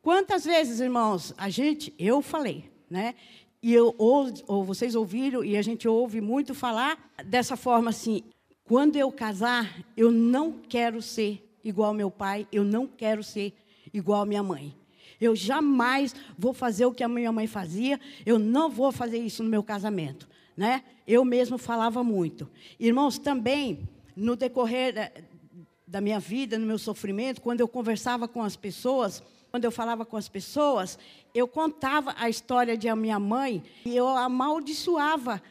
Quantas 0.01 0.45
vezes, 0.45 0.79
irmãos, 0.79 1.33
a 1.37 1.49
gente, 1.49 1.93
eu 1.99 2.21
falei, 2.21 2.71
né? 2.89 3.15
E 3.61 3.73
eu, 3.73 3.93
ou, 3.97 4.31
ou 4.47 4.63
vocês 4.63 4.95
ouviram, 4.95 5.43
e 5.43 5.57
a 5.57 5.61
gente 5.61 5.87
ouve 5.87 6.21
muito 6.21 6.55
falar 6.55 7.11
dessa 7.25 7.57
forma 7.57 7.89
assim: 7.89 8.23
quando 8.63 8.95
eu 8.95 9.11
casar, 9.11 9.83
eu 9.97 10.11
não 10.11 10.53
quero 10.53 11.01
ser 11.01 11.43
igual 11.63 11.89
ao 11.89 11.93
meu 11.93 12.09
pai, 12.09 12.47
eu 12.51 12.63
não 12.63 12.87
quero 12.87 13.23
ser 13.23 13.53
igual 13.93 14.21
à 14.21 14.25
minha 14.25 14.43
mãe. 14.43 14.75
Eu 15.19 15.35
jamais 15.35 16.15
vou 16.37 16.53
fazer 16.53 16.85
o 16.85 16.93
que 16.93 17.03
a 17.03 17.09
minha 17.09 17.31
mãe 17.31 17.47
fazia, 17.47 17.99
eu 18.25 18.39
não 18.39 18.69
vou 18.69 18.91
fazer 18.91 19.17
isso 19.17 19.43
no 19.43 19.49
meu 19.49 19.61
casamento. 19.61 20.29
Né? 20.55 20.83
Eu 21.07 21.25
mesmo 21.25 21.57
falava 21.57 22.03
muito. 22.03 22.49
Irmãos, 22.79 23.17
também, 23.17 23.87
no 24.15 24.35
decorrer 24.35 25.11
da, 25.87 25.99
minha 25.99 26.19
vida, 26.19 26.57
no 26.57 26.65
meu 26.65 26.77
sofrimento, 26.77 27.41
quando 27.41 27.61
eu 27.61 27.67
conversava 27.67 28.27
com 28.27 28.41
as 28.41 28.55
pessoas, 28.55 29.23
quando 29.51 29.65
eu 29.65 29.71
falava 29.71 30.05
com 30.05 30.15
as 30.15 30.29
pessoas, 30.29 30.97
eu 31.33 31.47
contava 31.47 32.13
a 32.17 32.29
história 32.29 32.77
de 32.77 32.87
a 32.87 32.95
minha 32.95 33.19
mãe 33.19 33.63
e 33.85 33.95
eu 33.95 34.07
amaldiçoava, 34.07 35.41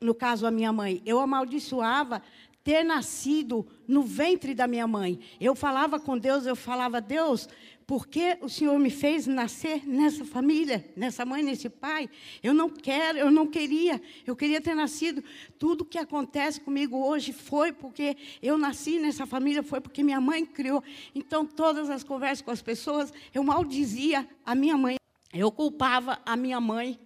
no 0.00 0.14
caso 0.14 0.46
a 0.46 0.50
minha 0.50 0.72
mãe, 0.72 1.02
eu 1.04 1.20
amaldiçoava 1.20 2.22
ter 2.64 2.84
nascido 2.84 3.66
no 3.86 4.02
ventre 4.02 4.54
da 4.54 4.66
minha 4.66 4.86
mãe. 4.86 5.18
Eu 5.40 5.54
falava 5.54 5.98
com 5.98 6.16
Deus, 6.16 6.46
eu 6.46 6.56
falava, 6.56 7.00
Deus, 7.00 7.48
porque 7.90 8.38
o 8.40 8.48
Senhor 8.48 8.78
me 8.78 8.88
fez 8.88 9.26
nascer 9.26 9.84
nessa 9.84 10.24
família, 10.24 10.88
nessa 10.94 11.26
mãe, 11.26 11.42
nesse 11.42 11.68
pai. 11.68 12.08
Eu 12.40 12.54
não 12.54 12.70
quero, 12.70 13.18
eu 13.18 13.32
não 13.32 13.48
queria, 13.48 14.00
eu 14.24 14.36
queria 14.36 14.60
ter 14.60 14.76
nascido. 14.76 15.24
Tudo 15.58 15.84
que 15.84 15.98
acontece 15.98 16.60
comigo 16.60 16.96
hoje 17.04 17.32
foi 17.32 17.72
porque 17.72 18.16
eu 18.40 18.56
nasci 18.56 19.00
nessa 19.00 19.26
família, 19.26 19.60
foi 19.64 19.80
porque 19.80 20.04
minha 20.04 20.20
mãe 20.20 20.46
criou. 20.46 20.84
Então, 21.16 21.44
todas 21.44 21.90
as 21.90 22.04
conversas 22.04 22.42
com 22.42 22.52
as 22.52 22.62
pessoas, 22.62 23.12
eu 23.34 23.42
maldizia 23.42 24.24
a 24.46 24.54
minha 24.54 24.78
mãe. 24.78 24.94
Eu 25.34 25.50
culpava 25.50 26.20
a 26.24 26.36
minha 26.36 26.60
mãe 26.60 26.96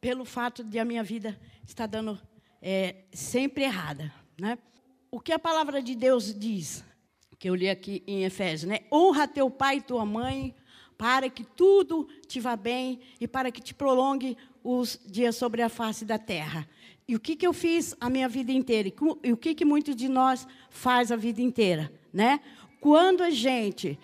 pelo 0.00 0.24
fato 0.24 0.64
de 0.64 0.80
a 0.80 0.84
minha 0.84 1.04
vida 1.04 1.40
estar 1.64 1.86
dando 1.86 2.20
é, 2.60 3.04
sempre 3.12 3.62
errada. 3.62 4.12
Né? 4.36 4.58
O 5.12 5.20
que 5.20 5.30
a 5.30 5.38
palavra 5.38 5.80
de 5.80 5.94
Deus 5.94 6.34
diz? 6.36 6.84
Que 7.44 7.50
eu 7.50 7.54
li 7.54 7.68
aqui 7.68 8.02
em 8.06 8.24
Efésios, 8.24 8.64
né? 8.70 8.78
Honra 8.90 9.28
teu 9.28 9.50
pai 9.50 9.76
e 9.76 9.82
tua 9.82 10.06
mãe, 10.06 10.54
para 10.96 11.28
que 11.28 11.44
tudo 11.44 12.08
te 12.26 12.40
vá 12.40 12.56
bem 12.56 13.00
e 13.20 13.28
para 13.28 13.52
que 13.52 13.60
te 13.60 13.74
prolongue 13.74 14.34
os 14.62 14.98
dias 15.04 15.36
sobre 15.36 15.60
a 15.60 15.68
face 15.68 16.06
da 16.06 16.16
terra. 16.16 16.66
E 17.06 17.14
o 17.14 17.20
que, 17.20 17.36
que 17.36 17.46
eu 17.46 17.52
fiz 17.52 17.94
a 18.00 18.08
minha 18.08 18.30
vida 18.30 18.50
inteira? 18.50 18.90
E 19.22 19.30
o 19.30 19.36
que, 19.36 19.54
que 19.54 19.62
muitos 19.62 19.94
de 19.94 20.08
nós 20.08 20.48
faz 20.70 21.12
a 21.12 21.16
vida 21.16 21.42
inteira, 21.42 21.92
né? 22.10 22.40
Quando 22.80 23.22
a 23.22 23.28
gente 23.28 23.98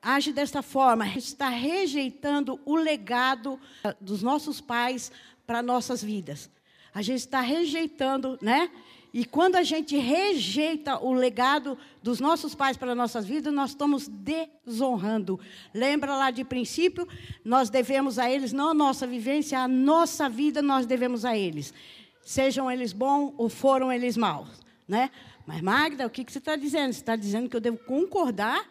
age 0.00 0.32
desta 0.32 0.62
forma, 0.62 1.08
está 1.18 1.48
rejeitando 1.48 2.60
o 2.64 2.76
legado 2.76 3.58
dos 4.00 4.22
nossos 4.22 4.60
pais 4.60 5.10
para 5.44 5.60
nossas 5.60 6.04
vidas. 6.04 6.48
A 6.94 7.02
gente 7.02 7.18
está 7.18 7.40
rejeitando, 7.40 8.38
né? 8.40 8.70
E 9.12 9.24
quando 9.24 9.56
a 9.56 9.62
gente 9.62 9.96
rejeita 9.96 10.98
o 11.02 11.12
legado 11.12 11.76
dos 12.02 12.20
nossos 12.20 12.54
pais 12.54 12.76
para 12.76 12.94
nossas 12.94 13.26
vidas, 13.26 13.52
nós 13.52 13.70
estamos 13.70 14.08
desonrando. 14.08 15.38
Lembra 15.74 16.14
lá 16.14 16.30
de 16.30 16.44
princípio? 16.44 17.08
Nós 17.44 17.70
devemos 17.70 18.18
a 18.18 18.30
eles, 18.30 18.52
não 18.52 18.70
a 18.70 18.74
nossa 18.74 19.06
vivência, 19.06 19.58
a 19.58 19.66
nossa 19.66 20.28
vida 20.28 20.62
nós 20.62 20.86
devemos 20.86 21.24
a 21.24 21.36
eles. 21.36 21.74
Sejam 22.22 22.70
eles 22.70 22.92
bons 22.92 23.34
ou 23.36 23.48
foram 23.48 23.92
eles 23.92 24.16
maus. 24.16 24.48
Né? 24.86 25.10
Mas, 25.44 25.60
Magda, 25.60 26.06
o 26.06 26.10
que, 26.10 26.24
que 26.24 26.30
você 26.30 26.38
está 26.38 26.54
dizendo? 26.54 26.92
Você 26.92 27.00
está 27.00 27.16
dizendo 27.16 27.48
que 27.48 27.56
eu 27.56 27.60
devo 27.60 27.78
concordar 27.78 28.64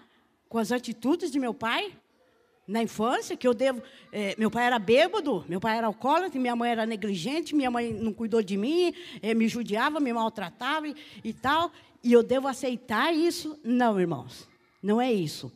com 0.48 0.58
as 0.58 0.72
atitudes 0.72 1.30
de 1.32 1.40
meu 1.40 1.54
pai? 1.54 1.94
Na 2.70 2.84
infância, 2.84 3.36
que 3.36 3.48
eu 3.48 3.54
devo. 3.54 3.82
É, 4.12 4.36
meu 4.38 4.52
pai 4.52 4.66
era 4.66 4.78
bêbado, 4.78 5.44
meu 5.50 5.60
pai 5.60 5.78
era 5.78 5.88
alcoólatra, 5.88 6.40
minha 6.40 6.56
mãe 6.56 6.72
era 6.72 6.86
negligente, 6.86 7.56
minha 7.56 7.72
mãe 7.72 7.92
não 7.92 8.14
cuidou 8.14 8.42
de 8.44 8.56
mim, 8.56 8.94
é, 9.22 9.34
me 9.34 9.48
judiava, 9.48 10.00
me 10.00 10.14
maltratava 10.14 10.88
e, 10.88 10.96
e 11.24 11.34
tal. 11.34 11.72
E 12.04 12.14
eu 12.14 12.22
devo 12.22 12.48
aceitar 12.48 13.14
isso? 13.14 13.60
Não, 13.64 14.00
irmãos, 14.00 14.48
não 14.82 15.02
é 15.02 15.12
isso. 15.12 15.52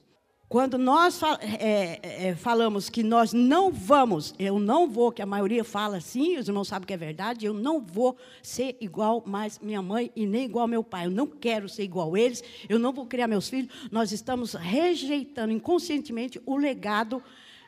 Quando 0.53 0.77
nós 0.77 1.19
é, 1.59 2.27
é, 2.27 2.35
falamos 2.35 2.87
que 2.87 3.01
nós 3.01 3.33
não 3.33 3.71
vamos, 3.71 4.35
eu 4.37 4.59
não 4.59 4.87
vou, 4.87 5.11
que 5.11 5.19
a 5.19 5.25
maioria 5.25 5.63
fala 5.63 5.97
assim, 5.97 6.37
os 6.37 6.47
irmãos 6.47 6.67
sabem 6.67 6.85
que 6.85 6.93
é 6.93 6.97
verdade, 6.97 7.47
eu 7.47 7.55
não 7.55 7.81
vou 7.81 8.15
ser 8.43 8.77
igual 8.79 9.23
mais 9.25 9.57
minha 9.57 9.81
mãe 9.81 10.11
e 10.15 10.27
nem 10.27 10.45
igual 10.45 10.67
meu 10.67 10.83
pai. 10.83 11.07
Eu 11.07 11.09
não 11.09 11.25
quero 11.25 11.67
ser 11.67 11.81
igual 11.81 12.13
a 12.13 12.19
eles, 12.19 12.43
eu 12.69 12.77
não 12.77 12.93
vou 12.93 13.07
criar 13.07 13.27
meus 13.27 13.49
filhos. 13.49 13.73
Nós 13.91 14.11
estamos 14.11 14.53
rejeitando 14.53 15.51
inconscientemente 15.51 16.39
o 16.45 16.55
legado 16.55 17.19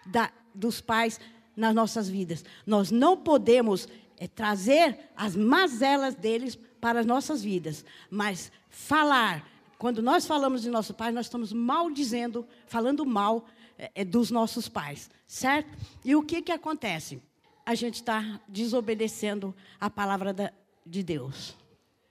da, 0.06 0.32
dos 0.54 0.80
pais 0.80 1.20
nas 1.58 1.74
nossas 1.74 2.08
vidas. 2.08 2.46
Nós 2.68 2.92
não 2.92 3.18
podemos 3.18 3.90
é, 4.16 4.28
trazer 4.28 5.10
as 5.18 5.36
mazelas 5.36 6.14
deles 6.14 6.56
para 6.80 7.00
as 7.00 7.06
nossas 7.08 7.44
vidas, 7.44 7.84
mas 8.12 8.52
falar 8.70 9.55
quando 9.78 10.02
nós 10.02 10.26
falamos 10.26 10.62
de 10.62 10.70
nosso 10.70 10.94
pai, 10.94 11.12
nós 11.12 11.26
estamos 11.26 11.52
maldizendo, 11.52 12.48
falando 12.68 13.06
mal 13.06 13.46
é, 13.78 14.06
dos 14.06 14.32
nossos 14.32 14.70
pais, 14.70 15.10
certo? 15.28 15.70
E 16.04 16.16
o 16.16 16.24
que, 16.24 16.42
que 16.42 16.52
acontece? 16.52 17.22
A 17.66 17.76
gente 17.76 17.96
está 17.96 18.40
desobedecendo 18.48 19.54
a 19.80 19.90
palavra 19.90 20.34
da, 20.34 20.54
de 20.86 21.04
Deus. 21.04 21.56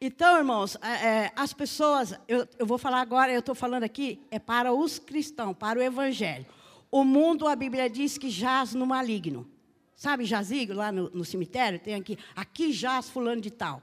Então, 0.00 0.37
irmãos, 0.37 0.76
é, 0.76 1.33
as 1.35 1.54
pessoas, 1.54 2.14
eu, 2.28 2.47
eu 2.59 2.66
vou 2.66 2.76
falar 2.76 3.00
agora, 3.00 3.33
eu 3.33 3.38
estou 3.38 3.54
falando 3.54 3.85
aqui, 3.85 4.21
é 4.30 4.38
para 4.38 4.73
os 4.73 4.99
cristãos, 4.99 5.56
para 5.56 5.78
o 5.78 5.83
evangelho. 5.83 6.44
O 6.90 7.04
mundo, 7.04 7.49
a 7.49 7.56
Bíblia 7.56 7.88
diz 7.88 8.18
que 8.18 8.28
jaz 8.28 8.75
no 8.75 8.87
maligno. 8.87 9.49
Sabe 9.97 10.25
jazigo 10.25 10.75
lá 10.75 10.92
no, 10.92 11.09
no 11.11 11.25
cemitério? 11.25 11.78
Tem 11.78 11.94
aqui, 11.94 12.18
aqui 12.37 12.73
jaz 12.73 13.09
fulano 13.09 13.40
de 13.40 13.50
tal. 13.50 13.83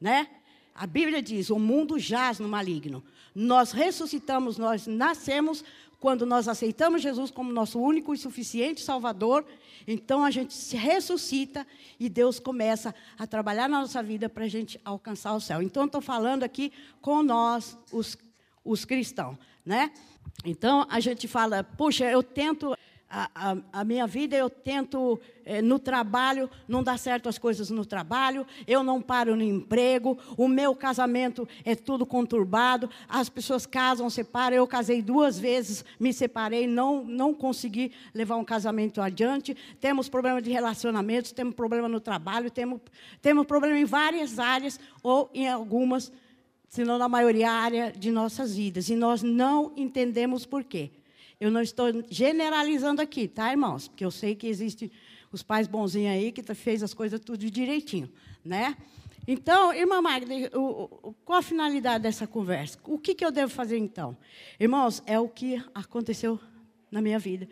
Né? 0.00 0.28
A 0.78 0.86
Bíblia 0.86 1.20
diz: 1.20 1.50
o 1.50 1.58
mundo 1.58 1.98
jaz 1.98 2.38
no 2.38 2.48
maligno. 2.48 3.02
Nós 3.34 3.72
ressuscitamos, 3.72 4.56
nós 4.56 4.86
nascemos 4.86 5.64
quando 5.98 6.24
nós 6.24 6.46
aceitamos 6.46 7.02
Jesus 7.02 7.30
como 7.30 7.52
nosso 7.52 7.80
único 7.80 8.14
e 8.14 8.18
suficiente 8.18 8.80
Salvador. 8.80 9.44
Então 9.86 10.24
a 10.24 10.30
gente 10.30 10.54
se 10.54 10.76
ressuscita 10.76 11.66
e 11.98 12.08
Deus 12.08 12.38
começa 12.38 12.94
a 13.18 13.26
trabalhar 13.26 13.68
na 13.68 13.80
nossa 13.80 14.02
vida 14.02 14.28
para 14.28 14.44
a 14.44 14.48
gente 14.48 14.80
alcançar 14.84 15.34
o 15.34 15.40
céu. 15.40 15.60
Então 15.60 15.86
estou 15.86 16.00
falando 16.00 16.44
aqui 16.44 16.72
com 17.00 17.22
nós, 17.22 17.76
os, 17.90 18.16
os 18.64 18.84
cristãos, 18.84 19.36
né? 19.66 19.90
Então 20.44 20.86
a 20.88 21.00
gente 21.00 21.26
fala, 21.26 21.64
puxa, 21.64 22.04
eu 22.04 22.22
tento 22.22 22.76
a, 23.10 23.30
a, 23.34 23.56
a, 23.72 23.84
minha 23.84 24.06
vida, 24.06 24.36
eu 24.36 24.50
tento 24.50 25.18
é, 25.44 25.62
no 25.62 25.78
trabalho, 25.78 26.50
não 26.66 26.82
dá 26.82 26.96
certo 26.98 27.28
as 27.28 27.38
coisas 27.38 27.70
no 27.70 27.84
trabalho, 27.86 28.46
eu 28.66 28.82
não 28.82 29.00
paro 29.00 29.34
no 29.34 29.42
emprego, 29.42 30.18
o 30.36 30.46
meu 30.46 30.74
casamento 30.74 31.48
é 31.64 31.74
tudo 31.74 32.04
conturbado, 32.04 32.90
as 33.08 33.30
pessoas 33.30 33.64
casam, 33.64 34.10
separam, 34.10 34.56
eu 34.56 34.66
casei 34.66 35.00
duas 35.00 35.38
vezes, 35.38 35.84
me 35.98 36.12
separei, 36.12 36.66
não, 36.66 37.02
não 37.02 37.32
consegui 37.32 37.92
levar 38.12 38.36
um 38.36 38.44
casamento 38.44 39.00
adiante, 39.00 39.56
temos 39.80 40.08
problema 40.08 40.42
de 40.42 40.50
relacionamentos, 40.50 41.32
temos 41.32 41.54
problema 41.54 41.88
no 41.88 42.00
trabalho, 42.00 42.50
temos, 42.50 42.80
temos 43.22 43.46
problema 43.46 43.78
em 43.78 43.86
várias 43.86 44.38
áreas, 44.38 44.78
ou 45.02 45.30
em 45.32 45.48
algumas, 45.48 46.12
se 46.68 46.84
não 46.84 46.98
na 46.98 47.08
maioria 47.08 47.50
área 47.50 47.90
de 47.90 48.10
nossas 48.10 48.54
vidas, 48.54 48.90
e 48.90 48.94
nós 48.94 49.22
não 49.22 49.72
entendemos 49.76 50.44
por 50.44 50.62
quê. 50.62 50.90
Eu 51.40 51.50
não 51.50 51.60
estou 51.62 51.86
generalizando 52.10 53.00
aqui, 53.00 53.28
tá, 53.28 53.50
irmãos? 53.50 53.86
Porque 53.86 54.04
eu 54.04 54.10
sei 54.10 54.34
que 54.34 54.46
existem 54.46 54.90
os 55.30 55.42
pais 55.42 55.68
bonzinhos 55.68 56.12
aí 56.12 56.32
que 56.32 56.42
fez 56.54 56.82
as 56.82 56.92
coisas 56.92 57.20
tudo 57.20 57.48
direitinho, 57.50 58.10
né? 58.44 58.76
Então, 59.26 59.72
irmã 59.74 60.00
Magda, 60.00 60.34
o, 60.58 60.84
o, 60.84 61.12
qual 61.24 61.38
a 61.38 61.42
finalidade 61.42 62.02
dessa 62.02 62.26
conversa? 62.26 62.78
O 62.84 62.98
que, 62.98 63.14
que 63.14 63.24
eu 63.24 63.30
devo 63.30 63.52
fazer 63.52 63.76
então? 63.76 64.16
Irmãos, 64.58 65.02
é 65.06 65.20
o 65.20 65.28
que 65.28 65.62
aconteceu 65.74 66.40
na 66.90 67.02
minha 67.02 67.18
vida, 67.18 67.46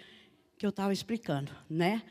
que 0.57 0.65
eu 0.65 0.71
estava 0.71 0.93
explicando, 0.93 1.53
né? 1.69 2.03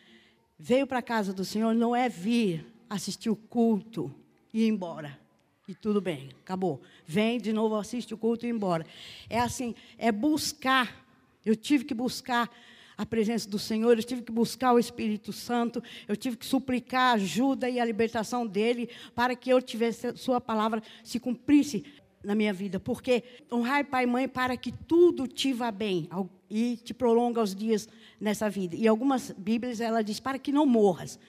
Veio 0.58 0.86
para 0.86 1.00
a 1.00 1.02
casa 1.02 1.34
do 1.34 1.44
Senhor 1.44 1.74
não 1.74 1.96
é 1.96 2.08
vir 2.08 2.66
assistir 2.90 3.30
o 3.30 3.36
culto 3.36 4.14
e 4.54 4.64
ir 4.64 4.68
embora. 4.68 5.20
E 5.68 5.74
tudo 5.74 6.00
bem, 6.00 6.30
acabou. 6.42 6.80
Vem 7.06 7.40
de 7.42 7.52
novo, 7.52 7.76
assiste 7.76 8.14
o 8.14 8.18
culto 8.18 8.46
e 8.46 8.50
ir 8.50 8.52
embora. 8.54 8.86
É 9.28 9.40
assim, 9.40 9.74
é 9.98 10.12
buscar 10.12 11.05
eu 11.46 11.56
tive 11.56 11.86
que 11.86 11.94
buscar 11.94 12.50
a 12.98 13.06
presença 13.06 13.50
do 13.50 13.60
Senhor, 13.60 13.98
eu 13.98 14.04
tive 14.04 14.22
que 14.22 14.32
buscar 14.32 14.74
o 14.74 14.80
Espírito 14.80 15.34
Santo, 15.34 15.84
eu 16.08 16.16
tive 16.16 16.38
que 16.38 16.46
suplicar 16.46 17.12
a 17.12 17.14
ajuda 17.14 17.70
e 17.70 17.80
a 17.80 17.86
libertação 17.86 18.48
dele 18.48 18.90
para 19.14 19.36
que 19.36 19.50
eu 19.50 19.62
tivesse 19.62 20.16
sua 20.16 20.40
palavra 20.40 20.82
se 21.04 21.20
cumprisse 21.20 21.84
na 22.24 22.34
minha 22.34 22.52
vida, 22.52 22.80
porque 22.80 23.24
honrar 23.52 23.86
pai 23.86 24.04
e 24.04 24.08
mãe 24.08 24.28
para 24.28 24.58
que 24.58 24.72
tudo 24.72 25.28
te 25.28 25.54
vá 25.54 25.72
bem 25.72 26.10
e 26.50 26.78
te 26.78 26.94
prolonga 26.94 27.42
os 27.42 27.54
dias 27.54 27.88
nessa 28.20 28.50
vida. 28.50 28.76
E 28.76 28.88
algumas 28.88 29.32
Bíblias 29.32 29.80
ela 29.80 30.04
diz 30.04 30.20
para 30.20 30.40
que 30.40 30.52
não 30.52 30.66
morras. 30.66 31.20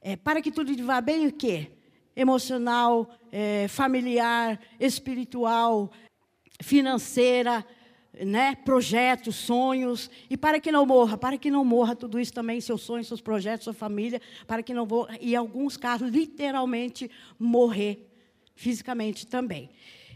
É, 0.00 0.16
para 0.16 0.42
que 0.42 0.50
tudo 0.50 0.74
te 0.74 0.82
vá 0.82 1.00
bem 1.00 1.26
o 1.26 1.32
quê? 1.32 1.70
Emocional, 2.14 3.08
é, 3.32 3.66
familiar, 3.68 4.60
espiritual, 4.78 5.90
financeira, 6.60 7.64
né, 8.24 8.54
projetos, 8.56 9.36
sonhos, 9.36 10.10
e 10.28 10.36
para 10.36 10.60
que 10.60 10.72
não 10.72 10.84
morra, 10.84 11.16
para 11.16 11.38
que 11.38 11.50
não 11.50 11.64
morra 11.64 11.94
tudo 11.94 12.18
isso 12.18 12.32
também, 12.32 12.60
seus 12.60 12.82
sonhos, 12.82 13.06
seus 13.06 13.20
projetos, 13.20 13.64
sua 13.64 13.72
família, 13.72 14.20
para 14.46 14.62
que 14.62 14.74
não 14.74 14.86
morra, 14.86 15.16
e 15.20 15.32
em 15.32 15.36
alguns 15.36 15.76
casos, 15.76 16.10
literalmente, 16.10 17.10
morrer 17.38 18.08
fisicamente 18.54 19.26
também. 19.26 19.70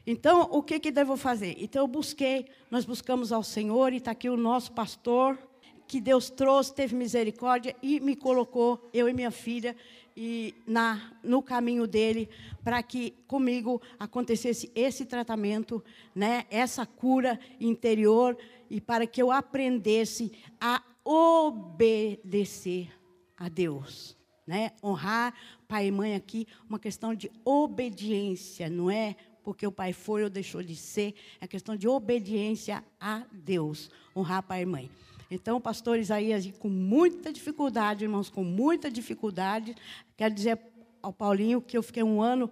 Então, 0.06 0.48
o 0.50 0.62
que, 0.62 0.80
que 0.80 0.90
devo 0.90 1.16
fazer? 1.16 1.56
Então, 1.58 1.82
eu 1.82 1.86
busquei, 1.86 2.46
nós 2.70 2.84
buscamos 2.84 3.30
ao 3.30 3.42
Senhor, 3.42 3.92
e 3.92 3.98
está 3.98 4.10
aqui 4.10 4.28
o 4.28 4.36
nosso 4.36 4.72
pastor, 4.72 5.38
que 5.86 6.00
Deus 6.00 6.30
trouxe, 6.30 6.74
teve 6.74 6.96
misericórdia 6.96 7.76
e 7.82 8.00
me 8.00 8.16
colocou, 8.16 8.88
eu 8.94 9.08
e 9.08 9.12
minha 9.12 9.30
filha, 9.30 9.76
e 10.16 10.54
na, 10.66 11.12
no 11.22 11.42
caminho 11.42 11.86
dele 11.86 12.28
para 12.62 12.82
que 12.82 13.14
comigo 13.26 13.80
acontecesse 13.98 14.70
esse 14.74 15.04
tratamento, 15.04 15.82
né, 16.14 16.46
essa 16.50 16.86
cura 16.86 17.38
interior 17.60 18.36
e 18.70 18.80
para 18.80 19.06
que 19.06 19.22
eu 19.22 19.30
aprendesse 19.30 20.32
a 20.60 20.82
obedecer 21.04 22.90
a 23.36 23.48
Deus, 23.48 24.16
né? 24.46 24.72
Honrar 24.82 25.34
pai 25.66 25.88
e 25.88 25.90
mãe 25.90 26.14
aqui, 26.14 26.46
uma 26.68 26.78
questão 26.78 27.14
de 27.14 27.30
obediência, 27.44 28.70
não 28.70 28.90
é 28.90 29.16
porque 29.42 29.66
o 29.66 29.72
pai 29.72 29.92
foi 29.92 30.22
ou 30.22 30.30
deixou 30.30 30.62
de 30.62 30.76
ser, 30.76 31.14
é 31.40 31.46
questão 31.46 31.76
de 31.76 31.88
obediência 31.88 32.84
a 33.00 33.24
Deus, 33.32 33.90
honrar 34.14 34.42
pai 34.42 34.62
e 34.62 34.66
mãe. 34.66 34.90
Então, 35.34 35.58
pastor 35.58 35.98
Isaías, 35.98 36.46
com 36.58 36.68
muita 36.68 37.32
dificuldade, 37.32 38.04
irmãos, 38.04 38.28
com 38.28 38.44
muita 38.44 38.90
dificuldade, 38.90 39.74
quero 40.14 40.34
dizer 40.34 40.60
ao 41.00 41.10
Paulinho 41.10 41.62
que 41.62 41.74
eu 41.74 41.82
fiquei 41.82 42.02
um 42.02 42.20
ano, 42.20 42.50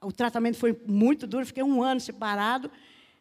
o 0.00 0.12
tratamento 0.12 0.56
foi 0.56 0.80
muito 0.86 1.26
duro, 1.26 1.44
fiquei 1.44 1.64
um 1.64 1.82
ano 1.82 2.00
separado, 2.00 2.70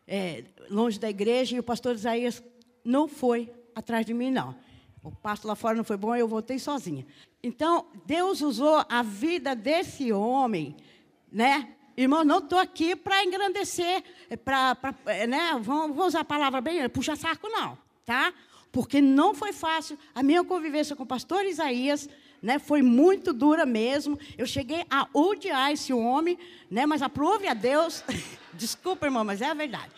é, 0.08 0.43
longe 0.69 0.99
da 0.99 1.10
igreja, 1.10 1.55
e 1.55 1.60
o 1.60 1.63
pastor 1.63 1.95
Isaías 1.95 2.43
não 2.86 3.08
foi 3.08 3.51
atrás 3.73 4.05
de 4.05 4.13
mim, 4.13 4.29
não. 4.29 4.55
O 5.01 5.10
pasto 5.10 5.47
lá 5.47 5.55
fora 5.55 5.75
não 5.75 5.84
foi 5.84 5.97
bom, 5.97 6.15
eu 6.15 6.27
voltei 6.27 6.60
sozinha. 6.60 7.08
Então, 7.41 7.88
Deus 8.05 8.39
usou 8.41 8.86
a 8.88 9.01
vida 9.01 9.55
desse 9.55 10.13
homem, 10.13 10.77
né? 11.32 11.69
Irmão, 11.97 12.23
não 12.23 12.38
estou 12.38 12.60
aqui 12.60 12.95
para 12.95 13.23
engrandecer, 13.23 14.03
para, 14.45 14.77
né? 15.27 15.60
Vamos, 15.60 15.97
usar 16.05 16.19
a 16.19 16.25
palavra 16.25 16.62
bem, 16.62 16.88
puxa 16.88 17.15
saco, 17.15 17.49
não, 17.49 17.75
tá? 18.05 18.32
Porque 18.71 19.01
não 19.01 19.34
foi 19.34 19.53
fácil. 19.53 19.97
A 20.13 20.21
minha 20.21 20.43
convivência 20.43 20.95
com 20.95 21.03
o 21.03 21.08
pastor 21.08 21.45
Isaías 21.45 22.08
né, 22.41 22.60
foi 22.60 22.82
muito 22.82 23.34
dura 23.34 23.65
mesmo. 23.65 24.17
Eu 24.38 24.45
cheguei 24.45 24.86
a 24.89 25.08
odiar 25.13 25.71
esse 25.71 25.93
homem, 25.93 26.38
né, 26.69 26.86
mas 26.86 27.01
aprove 27.01 27.47
a 27.47 27.53
Deus. 27.53 28.03
Desculpa, 28.53 29.08
irmão, 29.08 29.23
mas 29.23 29.41
é 29.41 29.45
a 29.45 29.53
verdade. 29.53 29.91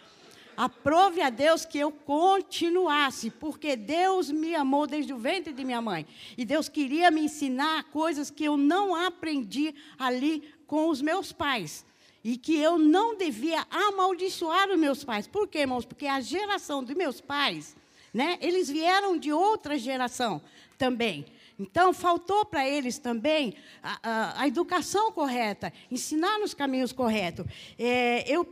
Aprove 0.55 1.21
a 1.21 1.29
Deus 1.29 1.65
que 1.65 1.79
eu 1.79 1.91
continuasse, 1.91 3.31
porque 3.31 3.75
Deus 3.75 4.29
me 4.29 4.53
amou 4.53 4.85
desde 4.85 5.13
o 5.13 5.17
ventre 5.17 5.53
de 5.53 5.63
minha 5.63 5.81
mãe. 5.81 6.05
E 6.37 6.45
Deus 6.45 6.69
queria 6.69 7.09
me 7.09 7.21
ensinar 7.21 7.85
coisas 7.85 8.29
que 8.29 8.43
eu 8.43 8.57
não 8.57 8.93
aprendi 8.93 9.73
ali 9.97 10.43
com 10.67 10.89
os 10.89 11.01
meus 11.01 11.31
pais. 11.31 11.85
E 12.23 12.37
que 12.37 12.55
eu 12.55 12.77
não 12.77 13.17
devia 13.17 13.65
amaldiçoar 13.71 14.69
os 14.69 14.77
meus 14.77 15.03
pais. 15.03 15.25
Por 15.25 15.47
quê, 15.47 15.59
irmãos? 15.59 15.85
Porque 15.85 16.05
a 16.05 16.21
geração 16.21 16.83
dos 16.83 16.95
meus 16.95 17.19
pais 17.19 17.75
né? 18.13 18.37
Eles 18.41 18.69
vieram 18.69 19.17
de 19.17 19.31
outra 19.31 19.77
geração 19.77 20.41
também. 20.77 21.25
Então, 21.59 21.93
faltou 21.93 22.43
para 22.43 22.67
eles 22.67 22.97
também 22.97 23.53
a, 23.83 23.99
a, 24.01 24.41
a, 24.41 24.47
educação 24.47 25.11
correta, 25.11 25.71
ensinar 25.91 26.39
nos 26.39 26.55
caminhos 26.55 26.91
corretos. 26.91 27.45
É, 27.77 28.23
eu, 28.27 28.47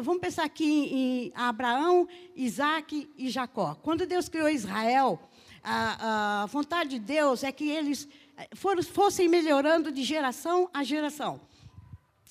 vamos 0.00 0.20
pensar 0.20 0.44
aqui 0.44 0.64
em, 0.64 1.26
em 1.26 1.32
Abraão, 1.34 2.08
Isaac 2.34 3.10
e 3.18 3.28
Jacó. 3.28 3.76
Quando 3.82 4.06
Deus 4.06 4.28
criou 4.30 4.48
Israel, 4.48 5.20
a, 5.62 6.42
a 6.42 6.46
vontade 6.46 6.90
de 6.90 6.98
Deus 6.98 7.44
é 7.44 7.52
que 7.52 7.68
eles 7.68 8.08
eh, 8.38 8.48
for, 8.54 8.82
fossem 8.82 9.28
melhorando 9.28 9.92
de 9.92 10.02
geração 10.02 10.70
a 10.72 10.82
geração. 10.82 11.40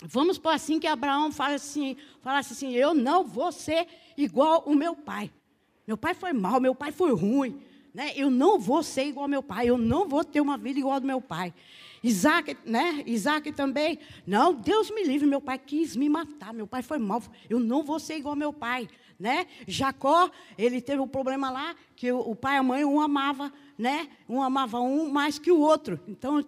Vamos 0.02 0.38
por 0.38 0.54
assim 0.54 0.80
que 0.80 0.88
Abraão 0.88 1.32
fala 1.32 1.56
assim, 1.56 1.98
falasse 2.22 2.54
assim: 2.54 2.74
Eu 2.74 2.94
não 2.94 3.24
vou 3.24 3.52
ser 3.52 3.88
igual 4.18 4.64
o 4.66 4.74
meu 4.74 4.96
pai. 4.96 5.32
Meu 5.88 5.98
pai 5.98 6.14
foi 6.14 6.34
mal, 6.34 6.60
meu 6.60 6.74
pai 6.74 6.92
foi 6.92 7.14
ruim. 7.14 7.62
Né? 7.94 8.12
Eu 8.16 8.30
não 8.30 8.60
vou 8.60 8.84
ser 8.84 9.06
igual 9.06 9.24
ao 9.24 9.30
meu 9.30 9.42
pai, 9.42 9.70
eu 9.70 9.78
não 9.78 10.08
vou 10.08 10.24
ter 10.24 10.42
uma 10.42 10.58
vida 10.58 10.80
igual 10.80 10.96
ao 10.96 11.02
meu 11.02 11.22
pai. 11.22 11.54
Isaac, 12.06 12.56
né? 12.64 13.04
Isaac 13.08 13.52
também. 13.54 13.98
Não, 14.28 14.54
Deus 14.54 14.92
me 14.92 15.04
livre, 15.04 15.26
meu 15.26 15.42
pai 15.42 15.58
quis 15.58 15.96
me 15.96 16.08
matar, 16.08 16.54
meu 16.54 16.68
pai 16.68 16.84
foi 16.84 17.00
mal. 17.00 17.24
Eu 17.50 17.60
não 17.60 17.84
vou 17.84 18.00
ser 18.00 18.18
igual 18.18 18.34
ao 18.34 18.38
meu 18.38 18.54
pai, 18.54 18.88
né? 19.20 19.48
Jacó, 19.68 20.30
ele 20.58 20.82
teve 20.82 21.02
um 21.02 21.08
problema 21.08 21.50
lá 21.50 21.76
que 21.96 22.12
o, 22.12 22.36
pai 22.36 22.56
e 22.56 22.58
a 22.58 22.64
mãe 22.64 22.86
um 22.86 23.02
amava, 23.02 23.52
né? 23.76 24.08
Um 24.30 24.44
amava 24.44 24.80
um 24.82 25.10
mais 25.10 25.40
que 25.40 25.52
o 25.52 25.60
outro. 25.60 26.00
Então 26.08 26.44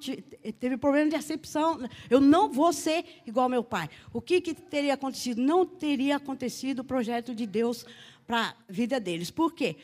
teve 0.60 0.78
problema 0.78 1.10
de 1.10 1.16
acepção. 1.16 1.80
Eu 2.08 2.20
não 2.20 2.52
vou 2.52 2.72
ser 2.72 3.04
igual 3.26 3.46
ao 3.46 3.50
meu 3.50 3.64
pai. 3.64 3.90
O 4.14 4.22
que, 4.22 4.40
que 4.40 4.54
teria 4.54 4.94
acontecido? 4.94 5.42
Não 5.42 5.66
teria 5.66 6.18
acontecido 6.18 6.80
o 6.80 6.84
projeto 6.84 7.34
de 7.34 7.48
Deus 7.48 7.84
para 8.28 8.50
a 8.50 8.54
vida 8.70 9.00
deles. 9.00 9.32
Por 9.32 9.54
quê? 9.54 9.78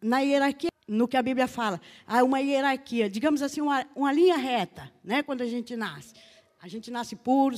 Na 0.00 0.20
hierarquia, 0.20 0.70
no 0.88 1.06
que 1.06 1.18
a 1.18 1.22
Bíblia 1.22 1.46
fala, 1.46 1.78
há 2.06 2.24
uma 2.24 2.40
hierarquia, 2.40 3.10
digamos 3.10 3.42
assim, 3.42 3.60
uma, 3.60 3.86
uma 3.94 4.10
linha 4.10 4.38
reta, 4.38 4.90
né, 5.04 5.22
quando 5.22 5.42
a 5.42 5.46
gente 5.46 5.76
nasce. 5.76 6.14
A 6.60 6.66
gente 6.66 6.90
nasce 6.90 7.14
puro, 7.14 7.54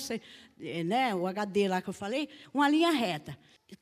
eh, 0.60 0.82
né, 0.82 1.14
o 1.14 1.26
HD 1.26 1.68
lá 1.68 1.80
que 1.80 1.88
eu 1.88 1.94
falei, 1.94 2.28
uma 2.52 2.68
linha 2.68 2.90
reta. 2.90 3.38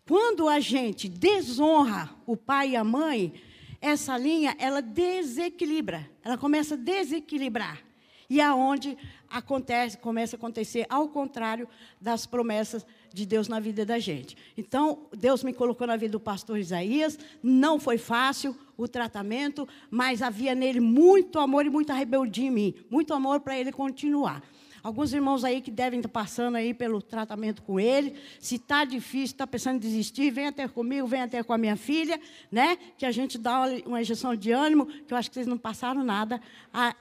Quando 0.06 0.48
a 0.48 0.60
gente 0.60 1.08
desonra 1.08 2.10
o 2.26 2.36
pai 2.36 2.70
e 2.70 2.76
a 2.76 2.84
mãe, 2.84 3.32
essa 3.80 4.18
linha, 4.18 4.54
ela 4.58 4.82
desequilibra, 4.82 6.08
ela 6.22 6.36
começa 6.36 6.74
a 6.74 6.76
desequilibrar. 6.76 7.82
E 8.28 8.42
aonde 8.42 8.98
acontece, 9.30 9.96
começa 9.96 10.36
a 10.36 10.38
acontecer 10.38 10.84
ao 10.90 11.08
contrário 11.08 11.66
das 11.98 12.26
promessas 12.26 12.86
de 13.12 13.26
Deus 13.26 13.48
na 13.48 13.60
vida 13.60 13.84
da 13.84 13.98
gente. 13.98 14.36
Então, 14.56 15.06
Deus 15.16 15.42
me 15.42 15.52
colocou 15.52 15.86
na 15.86 15.96
vida 15.96 16.12
do 16.12 16.20
pastor 16.20 16.58
Isaías, 16.58 17.18
não 17.42 17.78
foi 17.78 17.98
fácil, 17.98 18.56
o 18.76 18.86
tratamento, 18.86 19.68
mas 19.90 20.22
havia 20.22 20.54
nele 20.54 20.78
muito 20.78 21.40
amor 21.40 21.66
e 21.66 21.68
muita 21.68 21.92
rebeldia 21.92 22.46
em 22.46 22.50
mim, 22.50 22.74
muito 22.88 23.12
amor 23.12 23.40
para 23.40 23.58
ele 23.58 23.72
continuar. 23.72 24.40
Alguns 24.80 25.12
irmãos 25.12 25.44
aí 25.44 25.60
que 25.60 25.70
devem 25.72 25.98
estar 25.98 26.08
passando 26.08 26.54
aí 26.54 26.72
pelo 26.72 27.02
tratamento 27.02 27.62
com 27.62 27.80
ele. 27.80 28.14
Se 28.38 28.54
está 28.54 28.84
difícil, 28.84 29.34
está 29.34 29.46
pensando 29.46 29.76
em 29.76 29.80
desistir, 29.80 30.30
vem 30.30 30.46
até 30.46 30.68
comigo, 30.68 31.06
vem 31.06 31.22
até 31.22 31.42
com 31.42 31.52
a 31.52 31.58
minha 31.58 31.76
filha, 31.76 32.20
né? 32.50 32.78
Que 32.96 33.04
a 33.04 33.10
gente 33.10 33.36
dá 33.36 33.64
uma 33.84 34.00
injeção 34.00 34.36
de 34.36 34.52
ânimo, 34.52 34.86
que 34.86 35.12
eu 35.12 35.18
acho 35.18 35.28
que 35.28 35.34
vocês 35.34 35.48
não 35.48 35.58
passaram 35.58 36.04
nada 36.04 36.40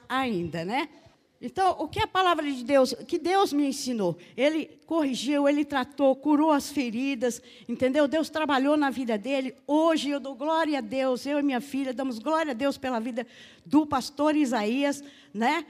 ainda, 0.08 0.64
né? 0.64 0.88
Então, 1.40 1.76
o 1.78 1.86
que 1.86 2.00
a 2.00 2.06
palavra 2.06 2.50
de 2.50 2.64
Deus, 2.64 2.92
que 3.06 3.16
Deus 3.16 3.52
me 3.52 3.68
ensinou? 3.68 4.16
Ele 4.36 4.68
corrigiu, 4.86 5.48
ele 5.48 5.64
tratou, 5.64 6.16
curou 6.16 6.50
as 6.50 6.68
feridas, 6.68 7.40
entendeu? 7.68 8.08
Deus 8.08 8.28
trabalhou 8.28 8.76
na 8.76 8.90
vida 8.90 9.16
dele. 9.16 9.54
Hoje 9.64 10.10
eu 10.10 10.18
dou 10.18 10.34
glória 10.34 10.78
a 10.78 10.80
Deus, 10.80 11.24
eu 11.26 11.38
e 11.38 11.42
minha 11.42 11.60
filha 11.60 11.94
damos 11.94 12.18
glória 12.18 12.50
a 12.50 12.54
Deus 12.54 12.76
pela 12.76 12.98
vida 12.98 13.24
do 13.64 13.86
pastor 13.86 14.34
Isaías, 14.34 15.02
né? 15.32 15.64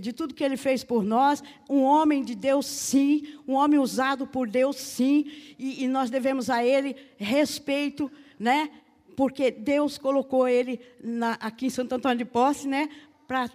De 0.00 0.12
tudo 0.12 0.34
que 0.34 0.44
ele 0.44 0.56
fez 0.56 0.82
por 0.82 1.04
nós. 1.04 1.42
Um 1.68 1.82
homem 1.82 2.24
de 2.24 2.34
Deus, 2.34 2.64
sim. 2.64 3.34
Um 3.46 3.54
homem 3.54 3.78
usado 3.78 4.26
por 4.26 4.48
Deus, 4.48 4.76
sim. 4.76 5.30
E, 5.58 5.84
e 5.84 5.88
nós 5.88 6.08
devemos 6.08 6.48
a 6.48 6.64
ele 6.64 6.96
respeito, 7.18 8.10
né? 8.38 8.70
porque 9.18 9.50
Deus 9.50 9.98
colocou 9.98 10.46
ele 10.46 10.80
na, 11.02 11.32
aqui 11.40 11.66
em 11.66 11.70
Santo 11.70 11.92
Antônio 11.92 12.18
de 12.18 12.24
Posse, 12.24 12.68
né, 12.68 12.88
pra, 13.28 13.50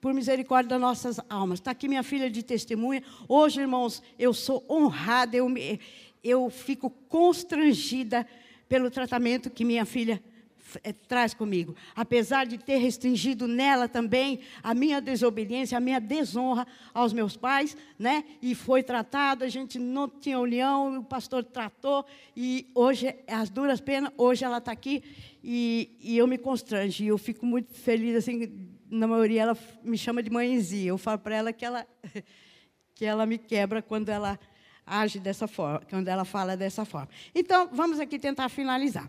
por 0.00 0.14
misericórdia 0.14 0.70
das 0.70 0.80
nossas 0.80 1.20
almas. 1.28 1.58
Está 1.58 1.72
aqui 1.72 1.86
minha 1.86 2.02
filha 2.02 2.30
de 2.30 2.42
testemunha. 2.42 3.02
Hoje, 3.28 3.60
irmãos, 3.60 4.02
eu 4.18 4.32
sou 4.32 4.64
honrada, 4.68 5.36
eu, 5.36 5.46
me, 5.50 5.78
eu 6.24 6.48
fico 6.48 6.88
constrangida 6.88 8.26
pelo 8.66 8.90
tratamento 8.90 9.50
que 9.50 9.66
minha 9.66 9.84
filha 9.84 10.22
é, 10.82 10.94
traz 10.94 11.34
comigo. 11.34 11.76
Apesar 11.94 12.46
de 12.46 12.56
ter 12.56 12.78
restringido 12.78 13.46
nela 13.46 13.86
também 13.86 14.40
a 14.62 14.72
minha 14.72 14.98
desobediência, 14.98 15.76
a 15.76 15.80
minha 15.80 16.00
desonra 16.00 16.66
aos 16.94 17.12
meus 17.12 17.36
pais, 17.36 17.76
né? 17.98 18.24
E 18.40 18.54
foi 18.54 18.82
tratado, 18.82 19.44
a 19.44 19.48
gente 19.48 19.78
não 19.78 20.08
tinha 20.08 20.40
união, 20.40 21.00
o 21.00 21.04
pastor 21.04 21.44
tratou, 21.44 22.02
e 22.34 22.66
hoje, 22.74 23.14
as 23.26 23.50
duras 23.50 23.78
penas, 23.78 24.10
hoje 24.16 24.42
ela 24.42 24.56
está 24.56 24.72
aqui, 24.72 25.02
e, 25.44 25.90
e 26.00 26.16
eu 26.16 26.26
me 26.26 26.38
constrange, 26.38 27.06
eu 27.06 27.18
fico 27.18 27.44
muito 27.44 27.74
feliz, 27.74 28.16
assim, 28.16 28.77
na 28.90 29.06
maioria, 29.06 29.42
ela 29.42 29.58
me 29.82 29.96
chama 29.98 30.22
de 30.22 30.30
mãezinha. 30.30 30.88
Eu 30.88 30.98
falo 30.98 31.18
para 31.18 31.36
ela 31.36 31.52
que 31.52 31.64
ela, 31.64 31.86
que 32.94 33.04
ela 33.04 33.26
me 33.26 33.38
quebra 33.38 33.82
quando 33.82 34.08
ela 34.08 34.38
age 34.86 35.18
dessa 35.18 35.46
forma, 35.46 35.82
quando 35.88 36.08
ela 36.08 36.24
fala 36.24 36.56
dessa 36.56 36.84
forma. 36.84 37.08
Então, 37.34 37.68
vamos 37.72 38.00
aqui 38.00 38.18
tentar 38.18 38.48
finalizar. 38.48 39.08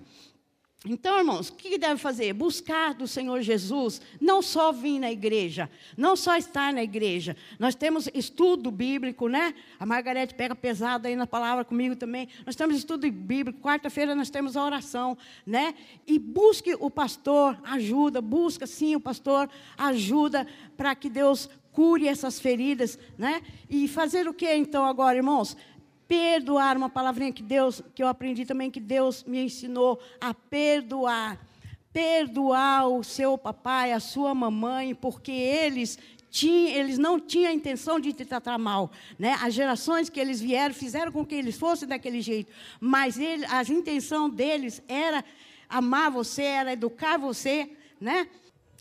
Então, 0.86 1.18
irmãos, 1.18 1.50
o 1.50 1.54
que 1.56 1.78
deve 1.78 2.00
fazer? 2.00 2.32
Buscar 2.32 2.94
do 2.94 3.06
Senhor 3.06 3.42
Jesus, 3.42 4.02
não 4.20 4.42
só 4.42 4.72
vir 4.72 4.98
na 4.98 5.12
igreja, 5.12 5.70
não 5.98 6.16
só 6.16 6.38
estar 6.38 6.72
na 6.72 6.82
igreja. 6.82 7.36
Nós 7.60 7.76
temos 7.76 8.08
estudo 8.14 8.72
bíblico, 8.72 9.28
né? 9.28 9.54
A 9.78 9.86
Margarete 9.86 10.34
pega 10.34 10.56
pesado 10.56 11.06
aí 11.06 11.18
na 11.18 11.28
palavra 11.28 11.66
comigo 11.66 11.98
também. 11.98 12.30
Nós 12.46 12.56
temos 12.56 12.78
estudo 12.78 13.12
bíblico, 13.12 13.60
quarta-feira 13.60 14.16
nós 14.16 14.30
temos 14.30 14.56
a 14.56 14.64
oração, 14.64 15.18
né? 15.46 15.76
E 16.08 16.18
busque 16.18 16.74
o 16.80 16.90
pastor, 16.90 17.60
ajuda, 17.66 18.22
busca 18.22 18.66
sim 18.66 18.96
o 18.96 19.02
pastor, 19.02 19.50
ajuda 19.78 20.48
para 20.78 20.96
que 20.96 21.10
Deus 21.10 21.50
cure 21.74 22.08
essas 22.08 22.40
feridas, 22.40 22.98
né? 23.18 23.42
E 23.70 23.86
fazer 23.90 24.30
o 24.30 24.34
que 24.34 24.50
então 24.56 24.86
agora, 24.86 25.18
irmãos? 25.18 25.58
Perdoar, 26.10 26.76
uma 26.76 26.90
palavrinha 26.90 27.32
que 27.32 27.44
Deus, 27.44 27.84
que 27.94 28.02
eu 28.02 28.08
aprendi 28.08 28.44
também 28.44 28.72
que 28.72 28.80
Deus 28.80 29.24
me 29.24 29.44
ensinou 29.44 30.02
a 30.20 30.34
perdoar. 30.34 31.40
Perdoar 31.94 32.88
o 32.88 33.04
seu 33.04 33.38
papai, 33.38 33.94
a 33.94 34.00
sua 34.00 34.34
mamãe, 34.34 34.96
porque 34.96 35.32
eles 35.32 36.00
tinham, 36.32 36.76
eles 36.76 36.98
não 36.98 37.20
tinham 37.20 37.52
a 37.52 37.54
intenção 37.54 38.00
de 38.00 38.12
te 38.12 38.26
tratar 38.26 38.58
mal, 38.58 38.92
né? 39.18 39.38
As 39.42 39.54
gerações 39.54 40.10
que 40.10 40.20
eles 40.20 40.42
vieram 40.42 40.74
fizeram 40.74 41.12
com 41.12 41.26
que 41.26 41.36
eles 41.36 41.58
fossem 41.58 41.88
daquele 41.88 42.22
jeito, 42.22 42.52
mas 42.80 43.18
ele, 43.18 43.46
a 43.46 43.62
intenção 43.64 44.30
deles 44.30 44.82
era 44.88 45.24
amar 45.68 46.12
você, 46.12 46.44
era 46.44 46.74
educar 46.74 47.18
você, 47.18 47.72
né? 48.00 48.28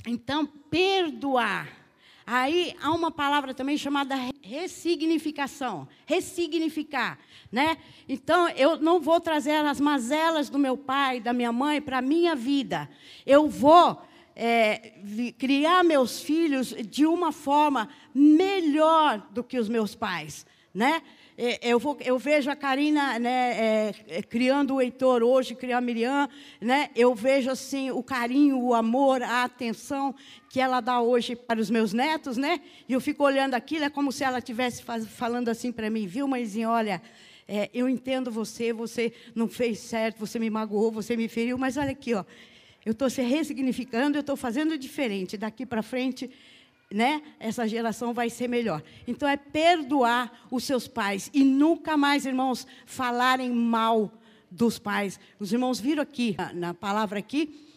Então, 0.06 0.46
perdoar 0.46 1.77
Aí 2.30 2.76
há 2.82 2.90
uma 2.90 3.10
palavra 3.10 3.54
também 3.54 3.78
chamada 3.78 4.14
ressignificação, 4.42 5.88
ressignificar, 6.04 7.18
né? 7.50 7.78
Então 8.06 8.50
eu 8.50 8.76
não 8.76 9.00
vou 9.00 9.18
trazer 9.18 9.64
as 9.64 9.80
mazelas 9.80 10.50
do 10.50 10.58
meu 10.58 10.76
pai, 10.76 11.20
da 11.20 11.32
minha 11.32 11.50
mãe 11.50 11.80
para 11.80 11.98
a 11.98 12.02
minha 12.02 12.36
vida. 12.36 12.86
Eu 13.24 13.48
vou 13.48 14.02
é, 14.36 14.92
criar 15.38 15.82
meus 15.82 16.20
filhos 16.20 16.74
de 16.86 17.06
uma 17.06 17.32
forma 17.32 17.88
melhor 18.14 19.26
do 19.30 19.42
que 19.42 19.58
os 19.58 19.70
meus 19.70 19.94
pais, 19.94 20.44
né? 20.74 21.00
É, 21.40 21.60
eu, 21.62 21.78
vou, 21.78 21.96
eu, 22.04 22.18
vejo 22.18 22.50
a 22.50 22.56
Karina 22.56 23.16
né, 23.16 23.30
é, 23.30 23.94
é, 24.08 24.22
criando 24.22 24.74
o 24.74 24.82
Heitor 24.82 25.22
hoje, 25.22 25.54
criar 25.54 25.78
a 25.78 25.80
Miriam, 25.80 26.28
né, 26.60 26.90
eu 26.96 27.14
vejo 27.14 27.48
assim 27.48 27.92
o 27.92 28.02
carinho, 28.02 28.58
o 28.60 28.74
amor, 28.74 29.22
a 29.22 29.44
atenção 29.44 30.12
que 30.50 30.58
ela 30.58 30.80
dá 30.80 31.00
hoje 31.00 31.36
para 31.36 31.60
os 31.60 31.70
meus 31.70 31.92
netos, 31.92 32.36
né? 32.36 32.60
E 32.88 32.92
eu 32.92 33.00
fico 33.00 33.22
olhando 33.22 33.54
aquilo, 33.54 33.84
é 33.84 33.88
como 33.88 34.10
se 34.10 34.24
ela 34.24 34.38
estivesse 34.38 34.82
falando 34.82 35.48
assim 35.48 35.70
para 35.70 35.88
mim, 35.88 36.08
viu, 36.08 36.26
mãezinha, 36.26 36.68
olha, 36.68 37.00
é, 37.46 37.70
eu 37.72 37.88
entendo 37.88 38.32
você, 38.32 38.72
você 38.72 39.12
não 39.32 39.46
fez 39.46 39.78
certo, 39.78 40.18
você 40.18 40.40
me 40.40 40.50
magoou, 40.50 40.90
você 40.90 41.16
me 41.16 41.28
feriu, 41.28 41.56
mas 41.56 41.76
olha 41.76 41.92
aqui, 41.92 42.14
ó, 42.14 42.24
eu 42.84 42.92
estou 42.92 43.08
se 43.08 43.22
ressignificando, 43.22 44.16
eu 44.16 44.22
estou 44.22 44.36
fazendo 44.36 44.76
diferente. 44.76 45.36
Daqui 45.36 45.64
para 45.64 45.82
frente, 45.82 46.30
né, 46.92 47.22
essa 47.38 47.68
geração 47.68 48.14
vai 48.14 48.30
ser 48.30 48.48
melhor. 48.48 48.82
Então 49.06 49.28
é 49.28 49.36
perdoar 49.36 50.46
os 50.50 50.64
seus 50.64 50.88
pais 50.88 51.30
e 51.34 51.44
nunca 51.44 51.96
mais, 51.96 52.24
irmãos, 52.24 52.66
falarem 52.86 53.50
mal 53.50 54.12
dos 54.50 54.78
pais. 54.78 55.20
Os 55.38 55.52
irmãos 55.52 55.78
viram 55.78 56.02
aqui 56.02 56.36
na 56.54 56.72
palavra 56.72 57.18
aqui 57.18 57.68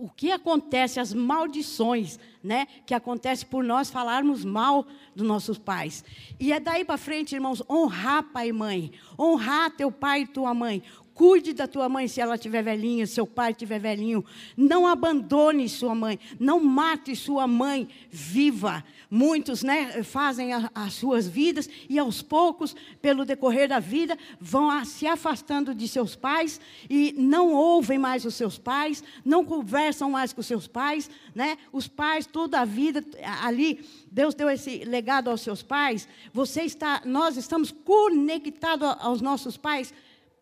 o 0.00 0.08
que 0.08 0.32
acontece, 0.32 0.98
as 0.98 1.12
maldições, 1.12 2.18
né, 2.42 2.66
que 2.86 2.94
acontece 2.94 3.44
por 3.44 3.62
nós 3.62 3.90
falarmos 3.90 4.46
mal 4.46 4.86
dos 5.14 5.26
nossos 5.26 5.58
pais. 5.58 6.02
E 6.38 6.54
é 6.54 6.58
daí 6.58 6.86
para 6.86 6.96
frente, 6.96 7.34
irmãos, 7.34 7.62
honrar 7.68 8.22
pai 8.22 8.48
e 8.48 8.52
mãe, 8.52 8.92
honrar 9.18 9.70
teu 9.70 9.92
pai 9.92 10.22
e 10.22 10.26
tua 10.26 10.54
mãe, 10.54 10.82
Cuide 11.20 11.52
da 11.52 11.66
tua 11.66 11.86
mãe 11.86 12.08
se 12.08 12.18
ela 12.18 12.36
estiver 12.36 12.62
velhinha, 12.62 13.06
seu 13.06 13.26
pai 13.26 13.50
estiver 13.50 13.78
velhinho. 13.78 14.24
Não 14.56 14.86
abandone 14.86 15.68
sua 15.68 15.94
mãe. 15.94 16.18
Não 16.38 16.58
mate 16.58 17.14
sua 17.14 17.46
mãe 17.46 17.86
viva. 18.10 18.82
Muitos 19.10 19.62
né, 19.62 20.02
fazem 20.02 20.54
a, 20.54 20.70
as 20.74 20.94
suas 20.94 21.28
vidas 21.28 21.68
e, 21.90 21.98
aos 21.98 22.22
poucos, 22.22 22.74
pelo 23.02 23.26
decorrer 23.26 23.68
da 23.68 23.78
vida, 23.78 24.16
vão 24.40 24.70
a, 24.70 24.86
se 24.86 25.06
afastando 25.06 25.74
de 25.74 25.86
seus 25.88 26.16
pais 26.16 26.58
e 26.88 27.12
não 27.18 27.52
ouvem 27.52 27.98
mais 27.98 28.24
os 28.24 28.34
seus 28.34 28.56
pais, 28.56 29.04
não 29.22 29.44
conversam 29.44 30.10
mais 30.10 30.32
com 30.32 30.40
os 30.40 30.46
seus 30.46 30.66
pais. 30.66 31.10
Né? 31.34 31.58
Os 31.70 31.86
pais, 31.86 32.24
toda 32.24 32.60
a 32.60 32.64
vida 32.64 33.04
ali, 33.42 33.84
Deus 34.10 34.34
deu 34.34 34.48
esse 34.48 34.84
legado 34.86 35.28
aos 35.28 35.42
seus 35.42 35.62
pais. 35.62 36.08
Você 36.32 36.62
está, 36.62 37.02
nós 37.04 37.36
estamos 37.36 37.70
conectados 37.70 38.96
aos 39.00 39.20
nossos 39.20 39.58
pais 39.58 39.92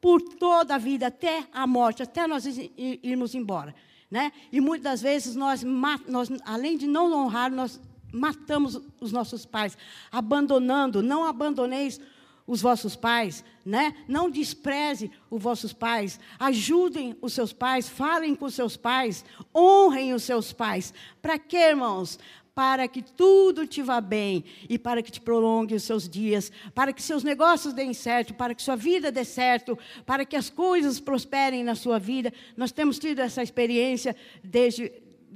por 0.00 0.20
toda 0.22 0.74
a 0.74 0.78
vida, 0.78 1.08
até 1.08 1.44
a 1.52 1.66
morte, 1.66 2.02
até 2.02 2.26
nós 2.26 2.44
irmos 2.76 3.34
embora. 3.34 3.74
Né? 4.10 4.32
E 4.50 4.60
muitas 4.60 5.02
vezes 5.02 5.34
nós, 5.36 5.62
nós, 5.62 6.30
além 6.44 6.76
de 6.78 6.86
não 6.86 7.12
honrar, 7.12 7.50
nós 7.50 7.80
matamos 8.12 8.80
os 9.00 9.12
nossos 9.12 9.44
pais, 9.44 9.76
abandonando, 10.10 11.02
não 11.02 11.24
abandoneis 11.24 12.00
os 12.46 12.62
vossos 12.62 12.96
pais, 12.96 13.44
né? 13.62 13.94
Não 14.08 14.30
despreze 14.30 15.10
os 15.30 15.42
vossos 15.42 15.74
pais, 15.74 16.18
ajudem 16.38 17.14
os 17.20 17.34
seus 17.34 17.52
pais, 17.52 17.86
falem 17.86 18.34
com 18.34 18.46
os 18.46 18.54
seus 18.54 18.74
pais, 18.74 19.22
honrem 19.54 20.14
os 20.14 20.22
seus 20.22 20.50
pais. 20.50 20.94
Para 21.20 21.38
quê, 21.38 21.58
irmãos? 21.58 22.18
Para 22.58 22.88
que 22.88 23.02
tudo 23.02 23.68
te 23.68 23.80
vá 23.84 24.00
bem 24.00 24.44
e 24.68 24.76
para 24.76 25.00
que 25.00 25.12
te 25.12 25.20
prolongue 25.20 25.76
os 25.76 25.84
seus 25.84 26.08
dias, 26.08 26.50
para 26.74 26.92
que 26.92 27.00
seus 27.00 27.22
negócios 27.22 27.72
deem 27.72 27.94
certo, 27.94 28.34
para 28.34 28.52
que 28.52 28.60
sua 28.60 28.74
vida 28.74 29.12
dê 29.12 29.24
certo, 29.24 29.78
para 30.04 30.24
que 30.24 30.34
as 30.34 30.50
coisas 30.50 30.98
prosperem 30.98 31.62
na 31.62 31.76
sua 31.76 32.00
vida. 32.00 32.32
Nós 32.56 32.72
temos 32.72 32.98
tido 32.98 33.20
essa 33.20 33.44
experiência 33.44 34.16
desde 34.42 34.88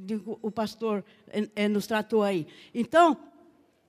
que 0.04 0.20
o 0.26 0.50
pastor 0.50 1.04
é, 1.54 1.68
nos 1.68 1.86
tratou 1.86 2.24
aí. 2.24 2.44
Então, 2.74 3.16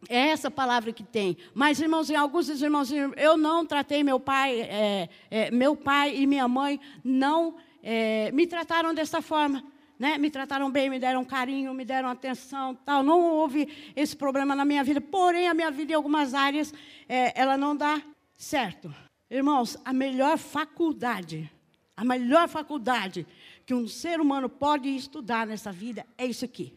é 0.08 0.28
essa 0.28 0.52
palavra 0.52 0.94
que 0.94 1.04
tem. 1.04 1.36
Mas, 1.56 1.82
irmãozinhos, 1.82 2.22
alguns 2.22 2.50
irmãozinhos, 2.50 3.14
eu 3.18 3.36
não 3.36 3.66
tratei 3.66 4.04
meu 4.04 4.20
pai, 4.20 4.62
é, 4.62 5.10
é, 5.32 5.50
meu 5.50 5.76
pai 5.76 6.16
e 6.16 6.28
minha 6.28 6.48
mãe 6.48 6.80
não 7.04 7.56
é, 7.82 8.32
me 8.32 8.46
trataram 8.46 8.94
dessa 8.94 9.24
forma 9.24 9.73
né, 10.04 10.18
me 10.18 10.30
trataram 10.30 10.70
bem, 10.70 10.90
me 10.90 11.00
deram 11.00 11.24
carinho, 11.24 11.74
me 11.74 11.86
deram 11.86 12.10
atenção, 12.10 12.76
tal. 12.76 13.02
Não 13.02 13.22
houve 13.22 13.94
esse 13.96 14.14
problema 14.14 14.54
na 14.54 14.66
minha 14.66 14.84
vida. 14.84 15.00
Porém, 15.00 15.48
a 15.48 15.54
minha 15.54 15.72
vida 15.72 15.94
em 15.94 15.96
algumas 15.96 16.34
áreas, 16.34 16.74
é, 17.08 17.40
ela 17.40 17.56
não 17.56 17.74
dá 17.74 18.02
certo. 18.36 18.94
Irmãos, 19.32 19.78
a 19.86 19.94
melhor 19.94 20.38
faculdade, 20.38 21.50
a 21.96 22.04
melhor 22.04 22.50
faculdade 22.50 23.26
que 23.66 23.74
um 23.74 23.88
ser 23.88 24.20
humano 24.20 24.50
pode 24.50 24.90
estudar 24.90 25.48
nessa 25.48 25.72
vida 25.72 26.06
é 26.18 26.26
isso 26.26 26.44
aqui. 26.44 26.74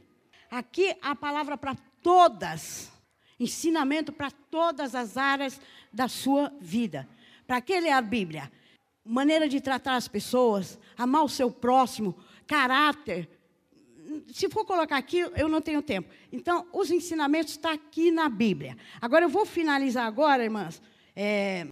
Aqui 0.49 0.95
a 1.03 1.17
palavra 1.17 1.59
para 1.59 1.75
todas, 2.01 2.93
ensinamento 3.41 4.12
para 4.12 4.31
todas 4.31 4.95
as 4.95 5.17
áreas 5.17 5.61
da 5.93 6.07
sua 6.07 6.53
vida. 6.61 7.09
Para 7.45 7.61
que 7.61 7.81
ler 7.81 7.91
a 7.91 8.01
Bíblia? 8.01 8.53
Maneira 9.05 9.49
de 9.49 9.61
tratar 9.61 9.97
as 9.97 10.07
pessoas, 10.07 10.79
amar 10.97 11.25
o 11.25 11.29
seu 11.29 11.51
próximo, 11.51 12.15
caráter. 12.47 13.29
Se 14.33 14.49
for 14.49 14.65
colocar 14.65 14.97
aqui, 14.97 15.19
eu 15.37 15.49
não 15.49 15.61
tenho 15.61 15.83
tempo. 15.83 16.09
Então, 16.33 16.67
os 16.73 16.91
ensinamentos 16.91 17.53
estão 17.53 17.71
aqui 17.73 18.11
na 18.11 18.29
Bíblia. 18.29 18.77
Agora, 19.01 19.25
eu 19.25 19.29
vou 19.29 19.45
finalizar 19.45 20.07
agora, 20.07 20.45
irmãs. 20.45 20.81
É, 21.15 21.67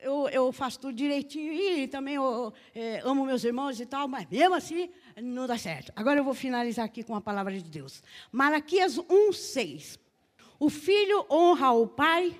eu, 0.00 0.28
eu, 0.28 0.52
faço 0.52 0.80
tudo 0.80 0.94
direitinho 0.94 1.52
e 1.52 1.86
também 1.86 2.14
eu, 2.14 2.52
é, 2.74 3.00
amo 3.04 3.24
meus 3.24 3.44
irmãos 3.44 3.78
e 3.80 3.86
tal, 3.86 4.08
mas 4.08 4.26
mesmo 4.28 4.54
assim 4.54 4.90
não 5.22 5.46
dá 5.46 5.58
certo. 5.58 5.92
Agora 5.94 6.20
eu 6.20 6.24
vou 6.24 6.34
finalizar 6.34 6.84
aqui 6.84 7.02
com 7.02 7.14
a 7.14 7.20
palavra 7.20 7.52
de 7.52 7.64
Deus. 7.64 8.02
Malaquias 8.32 8.96
1:6. 8.98 9.98
O 10.58 10.68
filho 10.68 11.24
honra 11.30 11.72
o 11.72 11.86
pai 11.86 12.34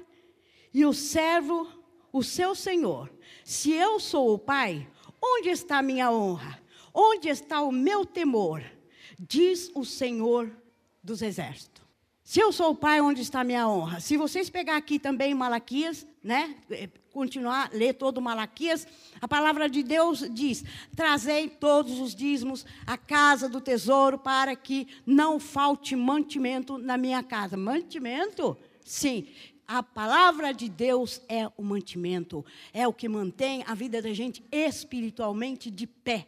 e 0.72 0.84
o 0.84 0.92
servo 0.92 1.78
o 2.12 2.22
seu 2.22 2.54
senhor. 2.54 3.10
Se 3.44 3.72
eu 3.72 4.00
sou 4.00 4.34
o 4.34 4.38
pai, 4.38 4.88
onde 5.22 5.50
está 5.50 5.78
a 5.78 5.82
minha 5.82 6.10
honra? 6.10 6.60
Onde 7.00 7.28
está 7.28 7.62
o 7.62 7.70
meu 7.70 8.04
temor? 8.04 8.60
Diz 9.16 9.70
o 9.72 9.84
Senhor 9.84 10.50
dos 11.00 11.22
exércitos. 11.22 11.80
Se 12.24 12.40
eu 12.40 12.52
sou 12.52 12.72
o 12.72 12.74
pai, 12.74 13.00
onde 13.00 13.22
está 13.22 13.42
a 13.42 13.44
minha 13.44 13.68
honra? 13.68 14.00
Se 14.00 14.16
vocês 14.16 14.50
pegar 14.50 14.76
aqui 14.76 14.98
também 14.98 15.32
Malaquias, 15.32 16.04
né? 16.24 16.56
Eh, 16.68 16.88
continuar, 17.12 17.70
ler 17.72 17.94
todo 17.94 18.20
Malaquias, 18.20 18.84
a 19.20 19.28
palavra 19.28 19.70
de 19.70 19.84
Deus 19.84 20.28
diz: 20.32 20.64
Trazei 20.96 21.48
todos 21.48 22.00
os 22.00 22.16
dízimos 22.16 22.66
à 22.84 22.98
casa 22.98 23.48
do 23.48 23.60
tesouro 23.60 24.18
para 24.18 24.56
que 24.56 24.88
não 25.06 25.38
falte 25.38 25.94
mantimento 25.94 26.78
na 26.78 26.98
minha 26.98 27.22
casa. 27.22 27.56
Mantimento? 27.56 28.58
Sim. 28.84 29.28
A 29.68 29.84
palavra 29.84 30.52
de 30.52 30.68
Deus 30.68 31.22
é 31.28 31.48
o 31.56 31.62
mantimento, 31.62 32.44
é 32.72 32.88
o 32.88 32.92
que 32.92 33.08
mantém 33.08 33.62
a 33.68 33.74
vida 33.74 34.02
da 34.02 34.12
gente 34.12 34.42
espiritualmente 34.50 35.70
de 35.70 35.86
pé. 35.86 36.26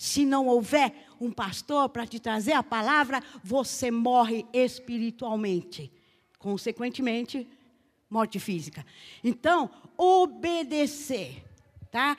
Se 0.00 0.24
não 0.24 0.46
houver 0.46 0.94
um 1.20 1.30
pastor 1.30 1.86
para 1.90 2.06
te 2.06 2.18
trazer 2.18 2.54
a 2.54 2.62
palavra, 2.62 3.22
você 3.44 3.90
morre 3.90 4.46
espiritualmente. 4.50 5.92
Consequentemente, 6.38 7.46
morte 8.08 8.38
física. 8.38 8.82
Então, 9.22 9.68
obedecer, 9.98 11.44
tá? 11.90 12.16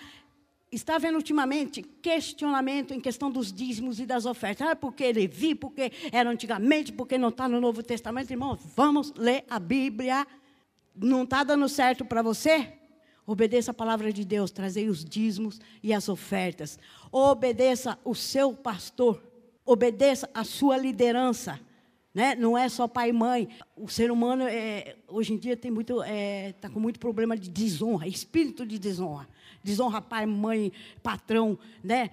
Está 0.72 1.00
vendo 1.00 1.16
ultimamente 1.16 1.82
questionamento 1.82 2.94
em 2.94 3.02
questão 3.02 3.32
dos 3.32 3.52
dízimos 3.52 4.00
e 4.00 4.06
das 4.06 4.28
ofertas. 4.28 4.68
Ah, 4.68 4.76
porque 4.76 5.12
Levi, 5.12 5.56
porque 5.56 5.92
era 6.12 6.30
antigamente, 6.30 6.94
porque 6.94 7.18
não 7.18 7.30
está 7.30 7.50
no 7.50 7.60
Novo 7.60 7.82
Testamento. 7.82 8.30
Irmãos, 8.30 8.60
vamos 8.76 9.12
ler 9.16 9.44
a 9.50 9.58
Bíblia. 9.58 10.28
Não 10.96 11.24
está 11.24 11.44
dando 11.44 11.68
certo 11.68 12.06
para 12.06 12.22
você? 12.22 12.78
Obedeça 13.26 13.72
a 13.72 13.74
palavra 13.74 14.12
de 14.12 14.26
Deus, 14.26 14.52
trazei 14.52 14.90
os 14.90 15.06
dízimos 15.06 15.60
e 15.82 15.94
as 15.94 16.10
ofertas. 16.10 16.80
Obedeça 17.12 17.98
o 18.04 18.16
seu 18.16 18.54
pastor, 18.54 19.22
obedeça 19.66 20.30
a 20.34 20.44
sua 20.44 20.78
liderança. 20.78 21.60
Né? 22.14 22.36
Não 22.36 22.58
é 22.58 22.68
só 22.68 22.88
pai 22.88 23.10
e 23.10 23.14
mãe. 23.14 23.48
O 23.76 23.88
ser 23.88 24.12
humano, 24.12 24.44
é, 24.44 24.98
hoje 25.08 25.34
em 25.34 25.38
dia, 25.38 25.54
está 25.54 25.70
é, 26.06 26.54
tá 26.54 26.70
com 26.70 26.80
muito 26.80 27.00
problema 27.00 27.38
de 27.38 27.50
desonra, 27.50 28.08
espírito 28.08 28.66
de 28.66 28.78
desonra. 28.78 29.28
Desonra 29.64 30.02
pai, 30.02 30.26
mãe, 30.26 30.74
patrão. 31.02 31.58
Né? 31.84 32.10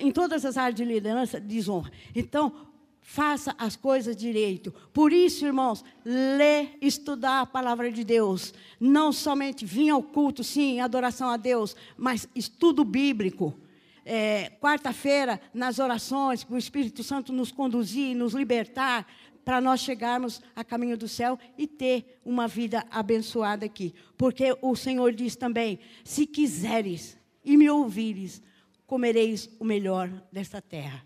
Em 0.00 0.10
todas 0.10 0.44
as 0.44 0.56
áreas 0.56 0.74
de 0.74 0.84
liderança, 0.84 1.40
desonra. 1.40 1.90
Então, 2.14 2.67
faça 3.10 3.54
as 3.56 3.74
coisas 3.74 4.14
direito. 4.14 4.70
Por 4.92 5.14
isso, 5.14 5.46
irmãos, 5.46 5.82
ler, 6.04 6.76
estudar 6.78 7.40
a 7.40 7.46
palavra 7.46 7.90
de 7.90 8.04
Deus. 8.04 8.52
Não 8.78 9.14
somente 9.14 9.64
vir 9.64 9.88
ao 9.88 10.02
culto, 10.02 10.44
sim, 10.44 10.78
adoração 10.78 11.30
a 11.30 11.38
Deus, 11.38 11.74
mas 11.96 12.28
estudo 12.34 12.84
bíblico. 12.84 13.58
É, 14.04 14.52
Quarta-feira, 14.60 15.40
nas 15.54 15.78
orações, 15.78 16.44
para 16.44 16.54
o 16.54 16.58
Espírito 16.58 17.02
Santo 17.02 17.32
nos 17.32 17.50
conduzir, 17.50 18.14
nos 18.14 18.34
libertar, 18.34 19.06
para 19.42 19.58
nós 19.58 19.80
chegarmos 19.80 20.42
a 20.54 20.62
caminho 20.62 20.98
do 20.98 21.08
céu 21.08 21.38
e 21.56 21.66
ter 21.66 22.20
uma 22.26 22.46
vida 22.46 22.84
abençoada 22.90 23.64
aqui. 23.64 23.94
Porque 24.18 24.54
o 24.60 24.76
Senhor 24.76 25.14
diz 25.14 25.34
também: 25.34 25.78
se 26.04 26.26
quiseres 26.26 27.16
e 27.42 27.56
me 27.56 27.70
ouvires, 27.70 28.42
comereis 28.86 29.48
o 29.58 29.64
melhor 29.64 30.10
desta 30.30 30.60
terra. 30.60 31.02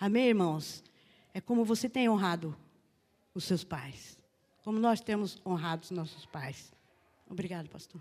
Amém, 0.00 0.26
irmãos? 0.26 0.82
É 1.34 1.40
como 1.40 1.64
você 1.64 1.88
tem 1.88 2.08
honrado 2.08 2.56
os 3.34 3.42
seus 3.42 3.64
pais. 3.64 4.16
Como 4.62 4.78
nós 4.78 5.00
temos 5.00 5.42
honrado 5.44 5.82
os 5.82 5.90
nossos 5.90 6.24
pais. 6.24 6.72
Obrigado, 7.28 7.68
pastor. 7.68 8.00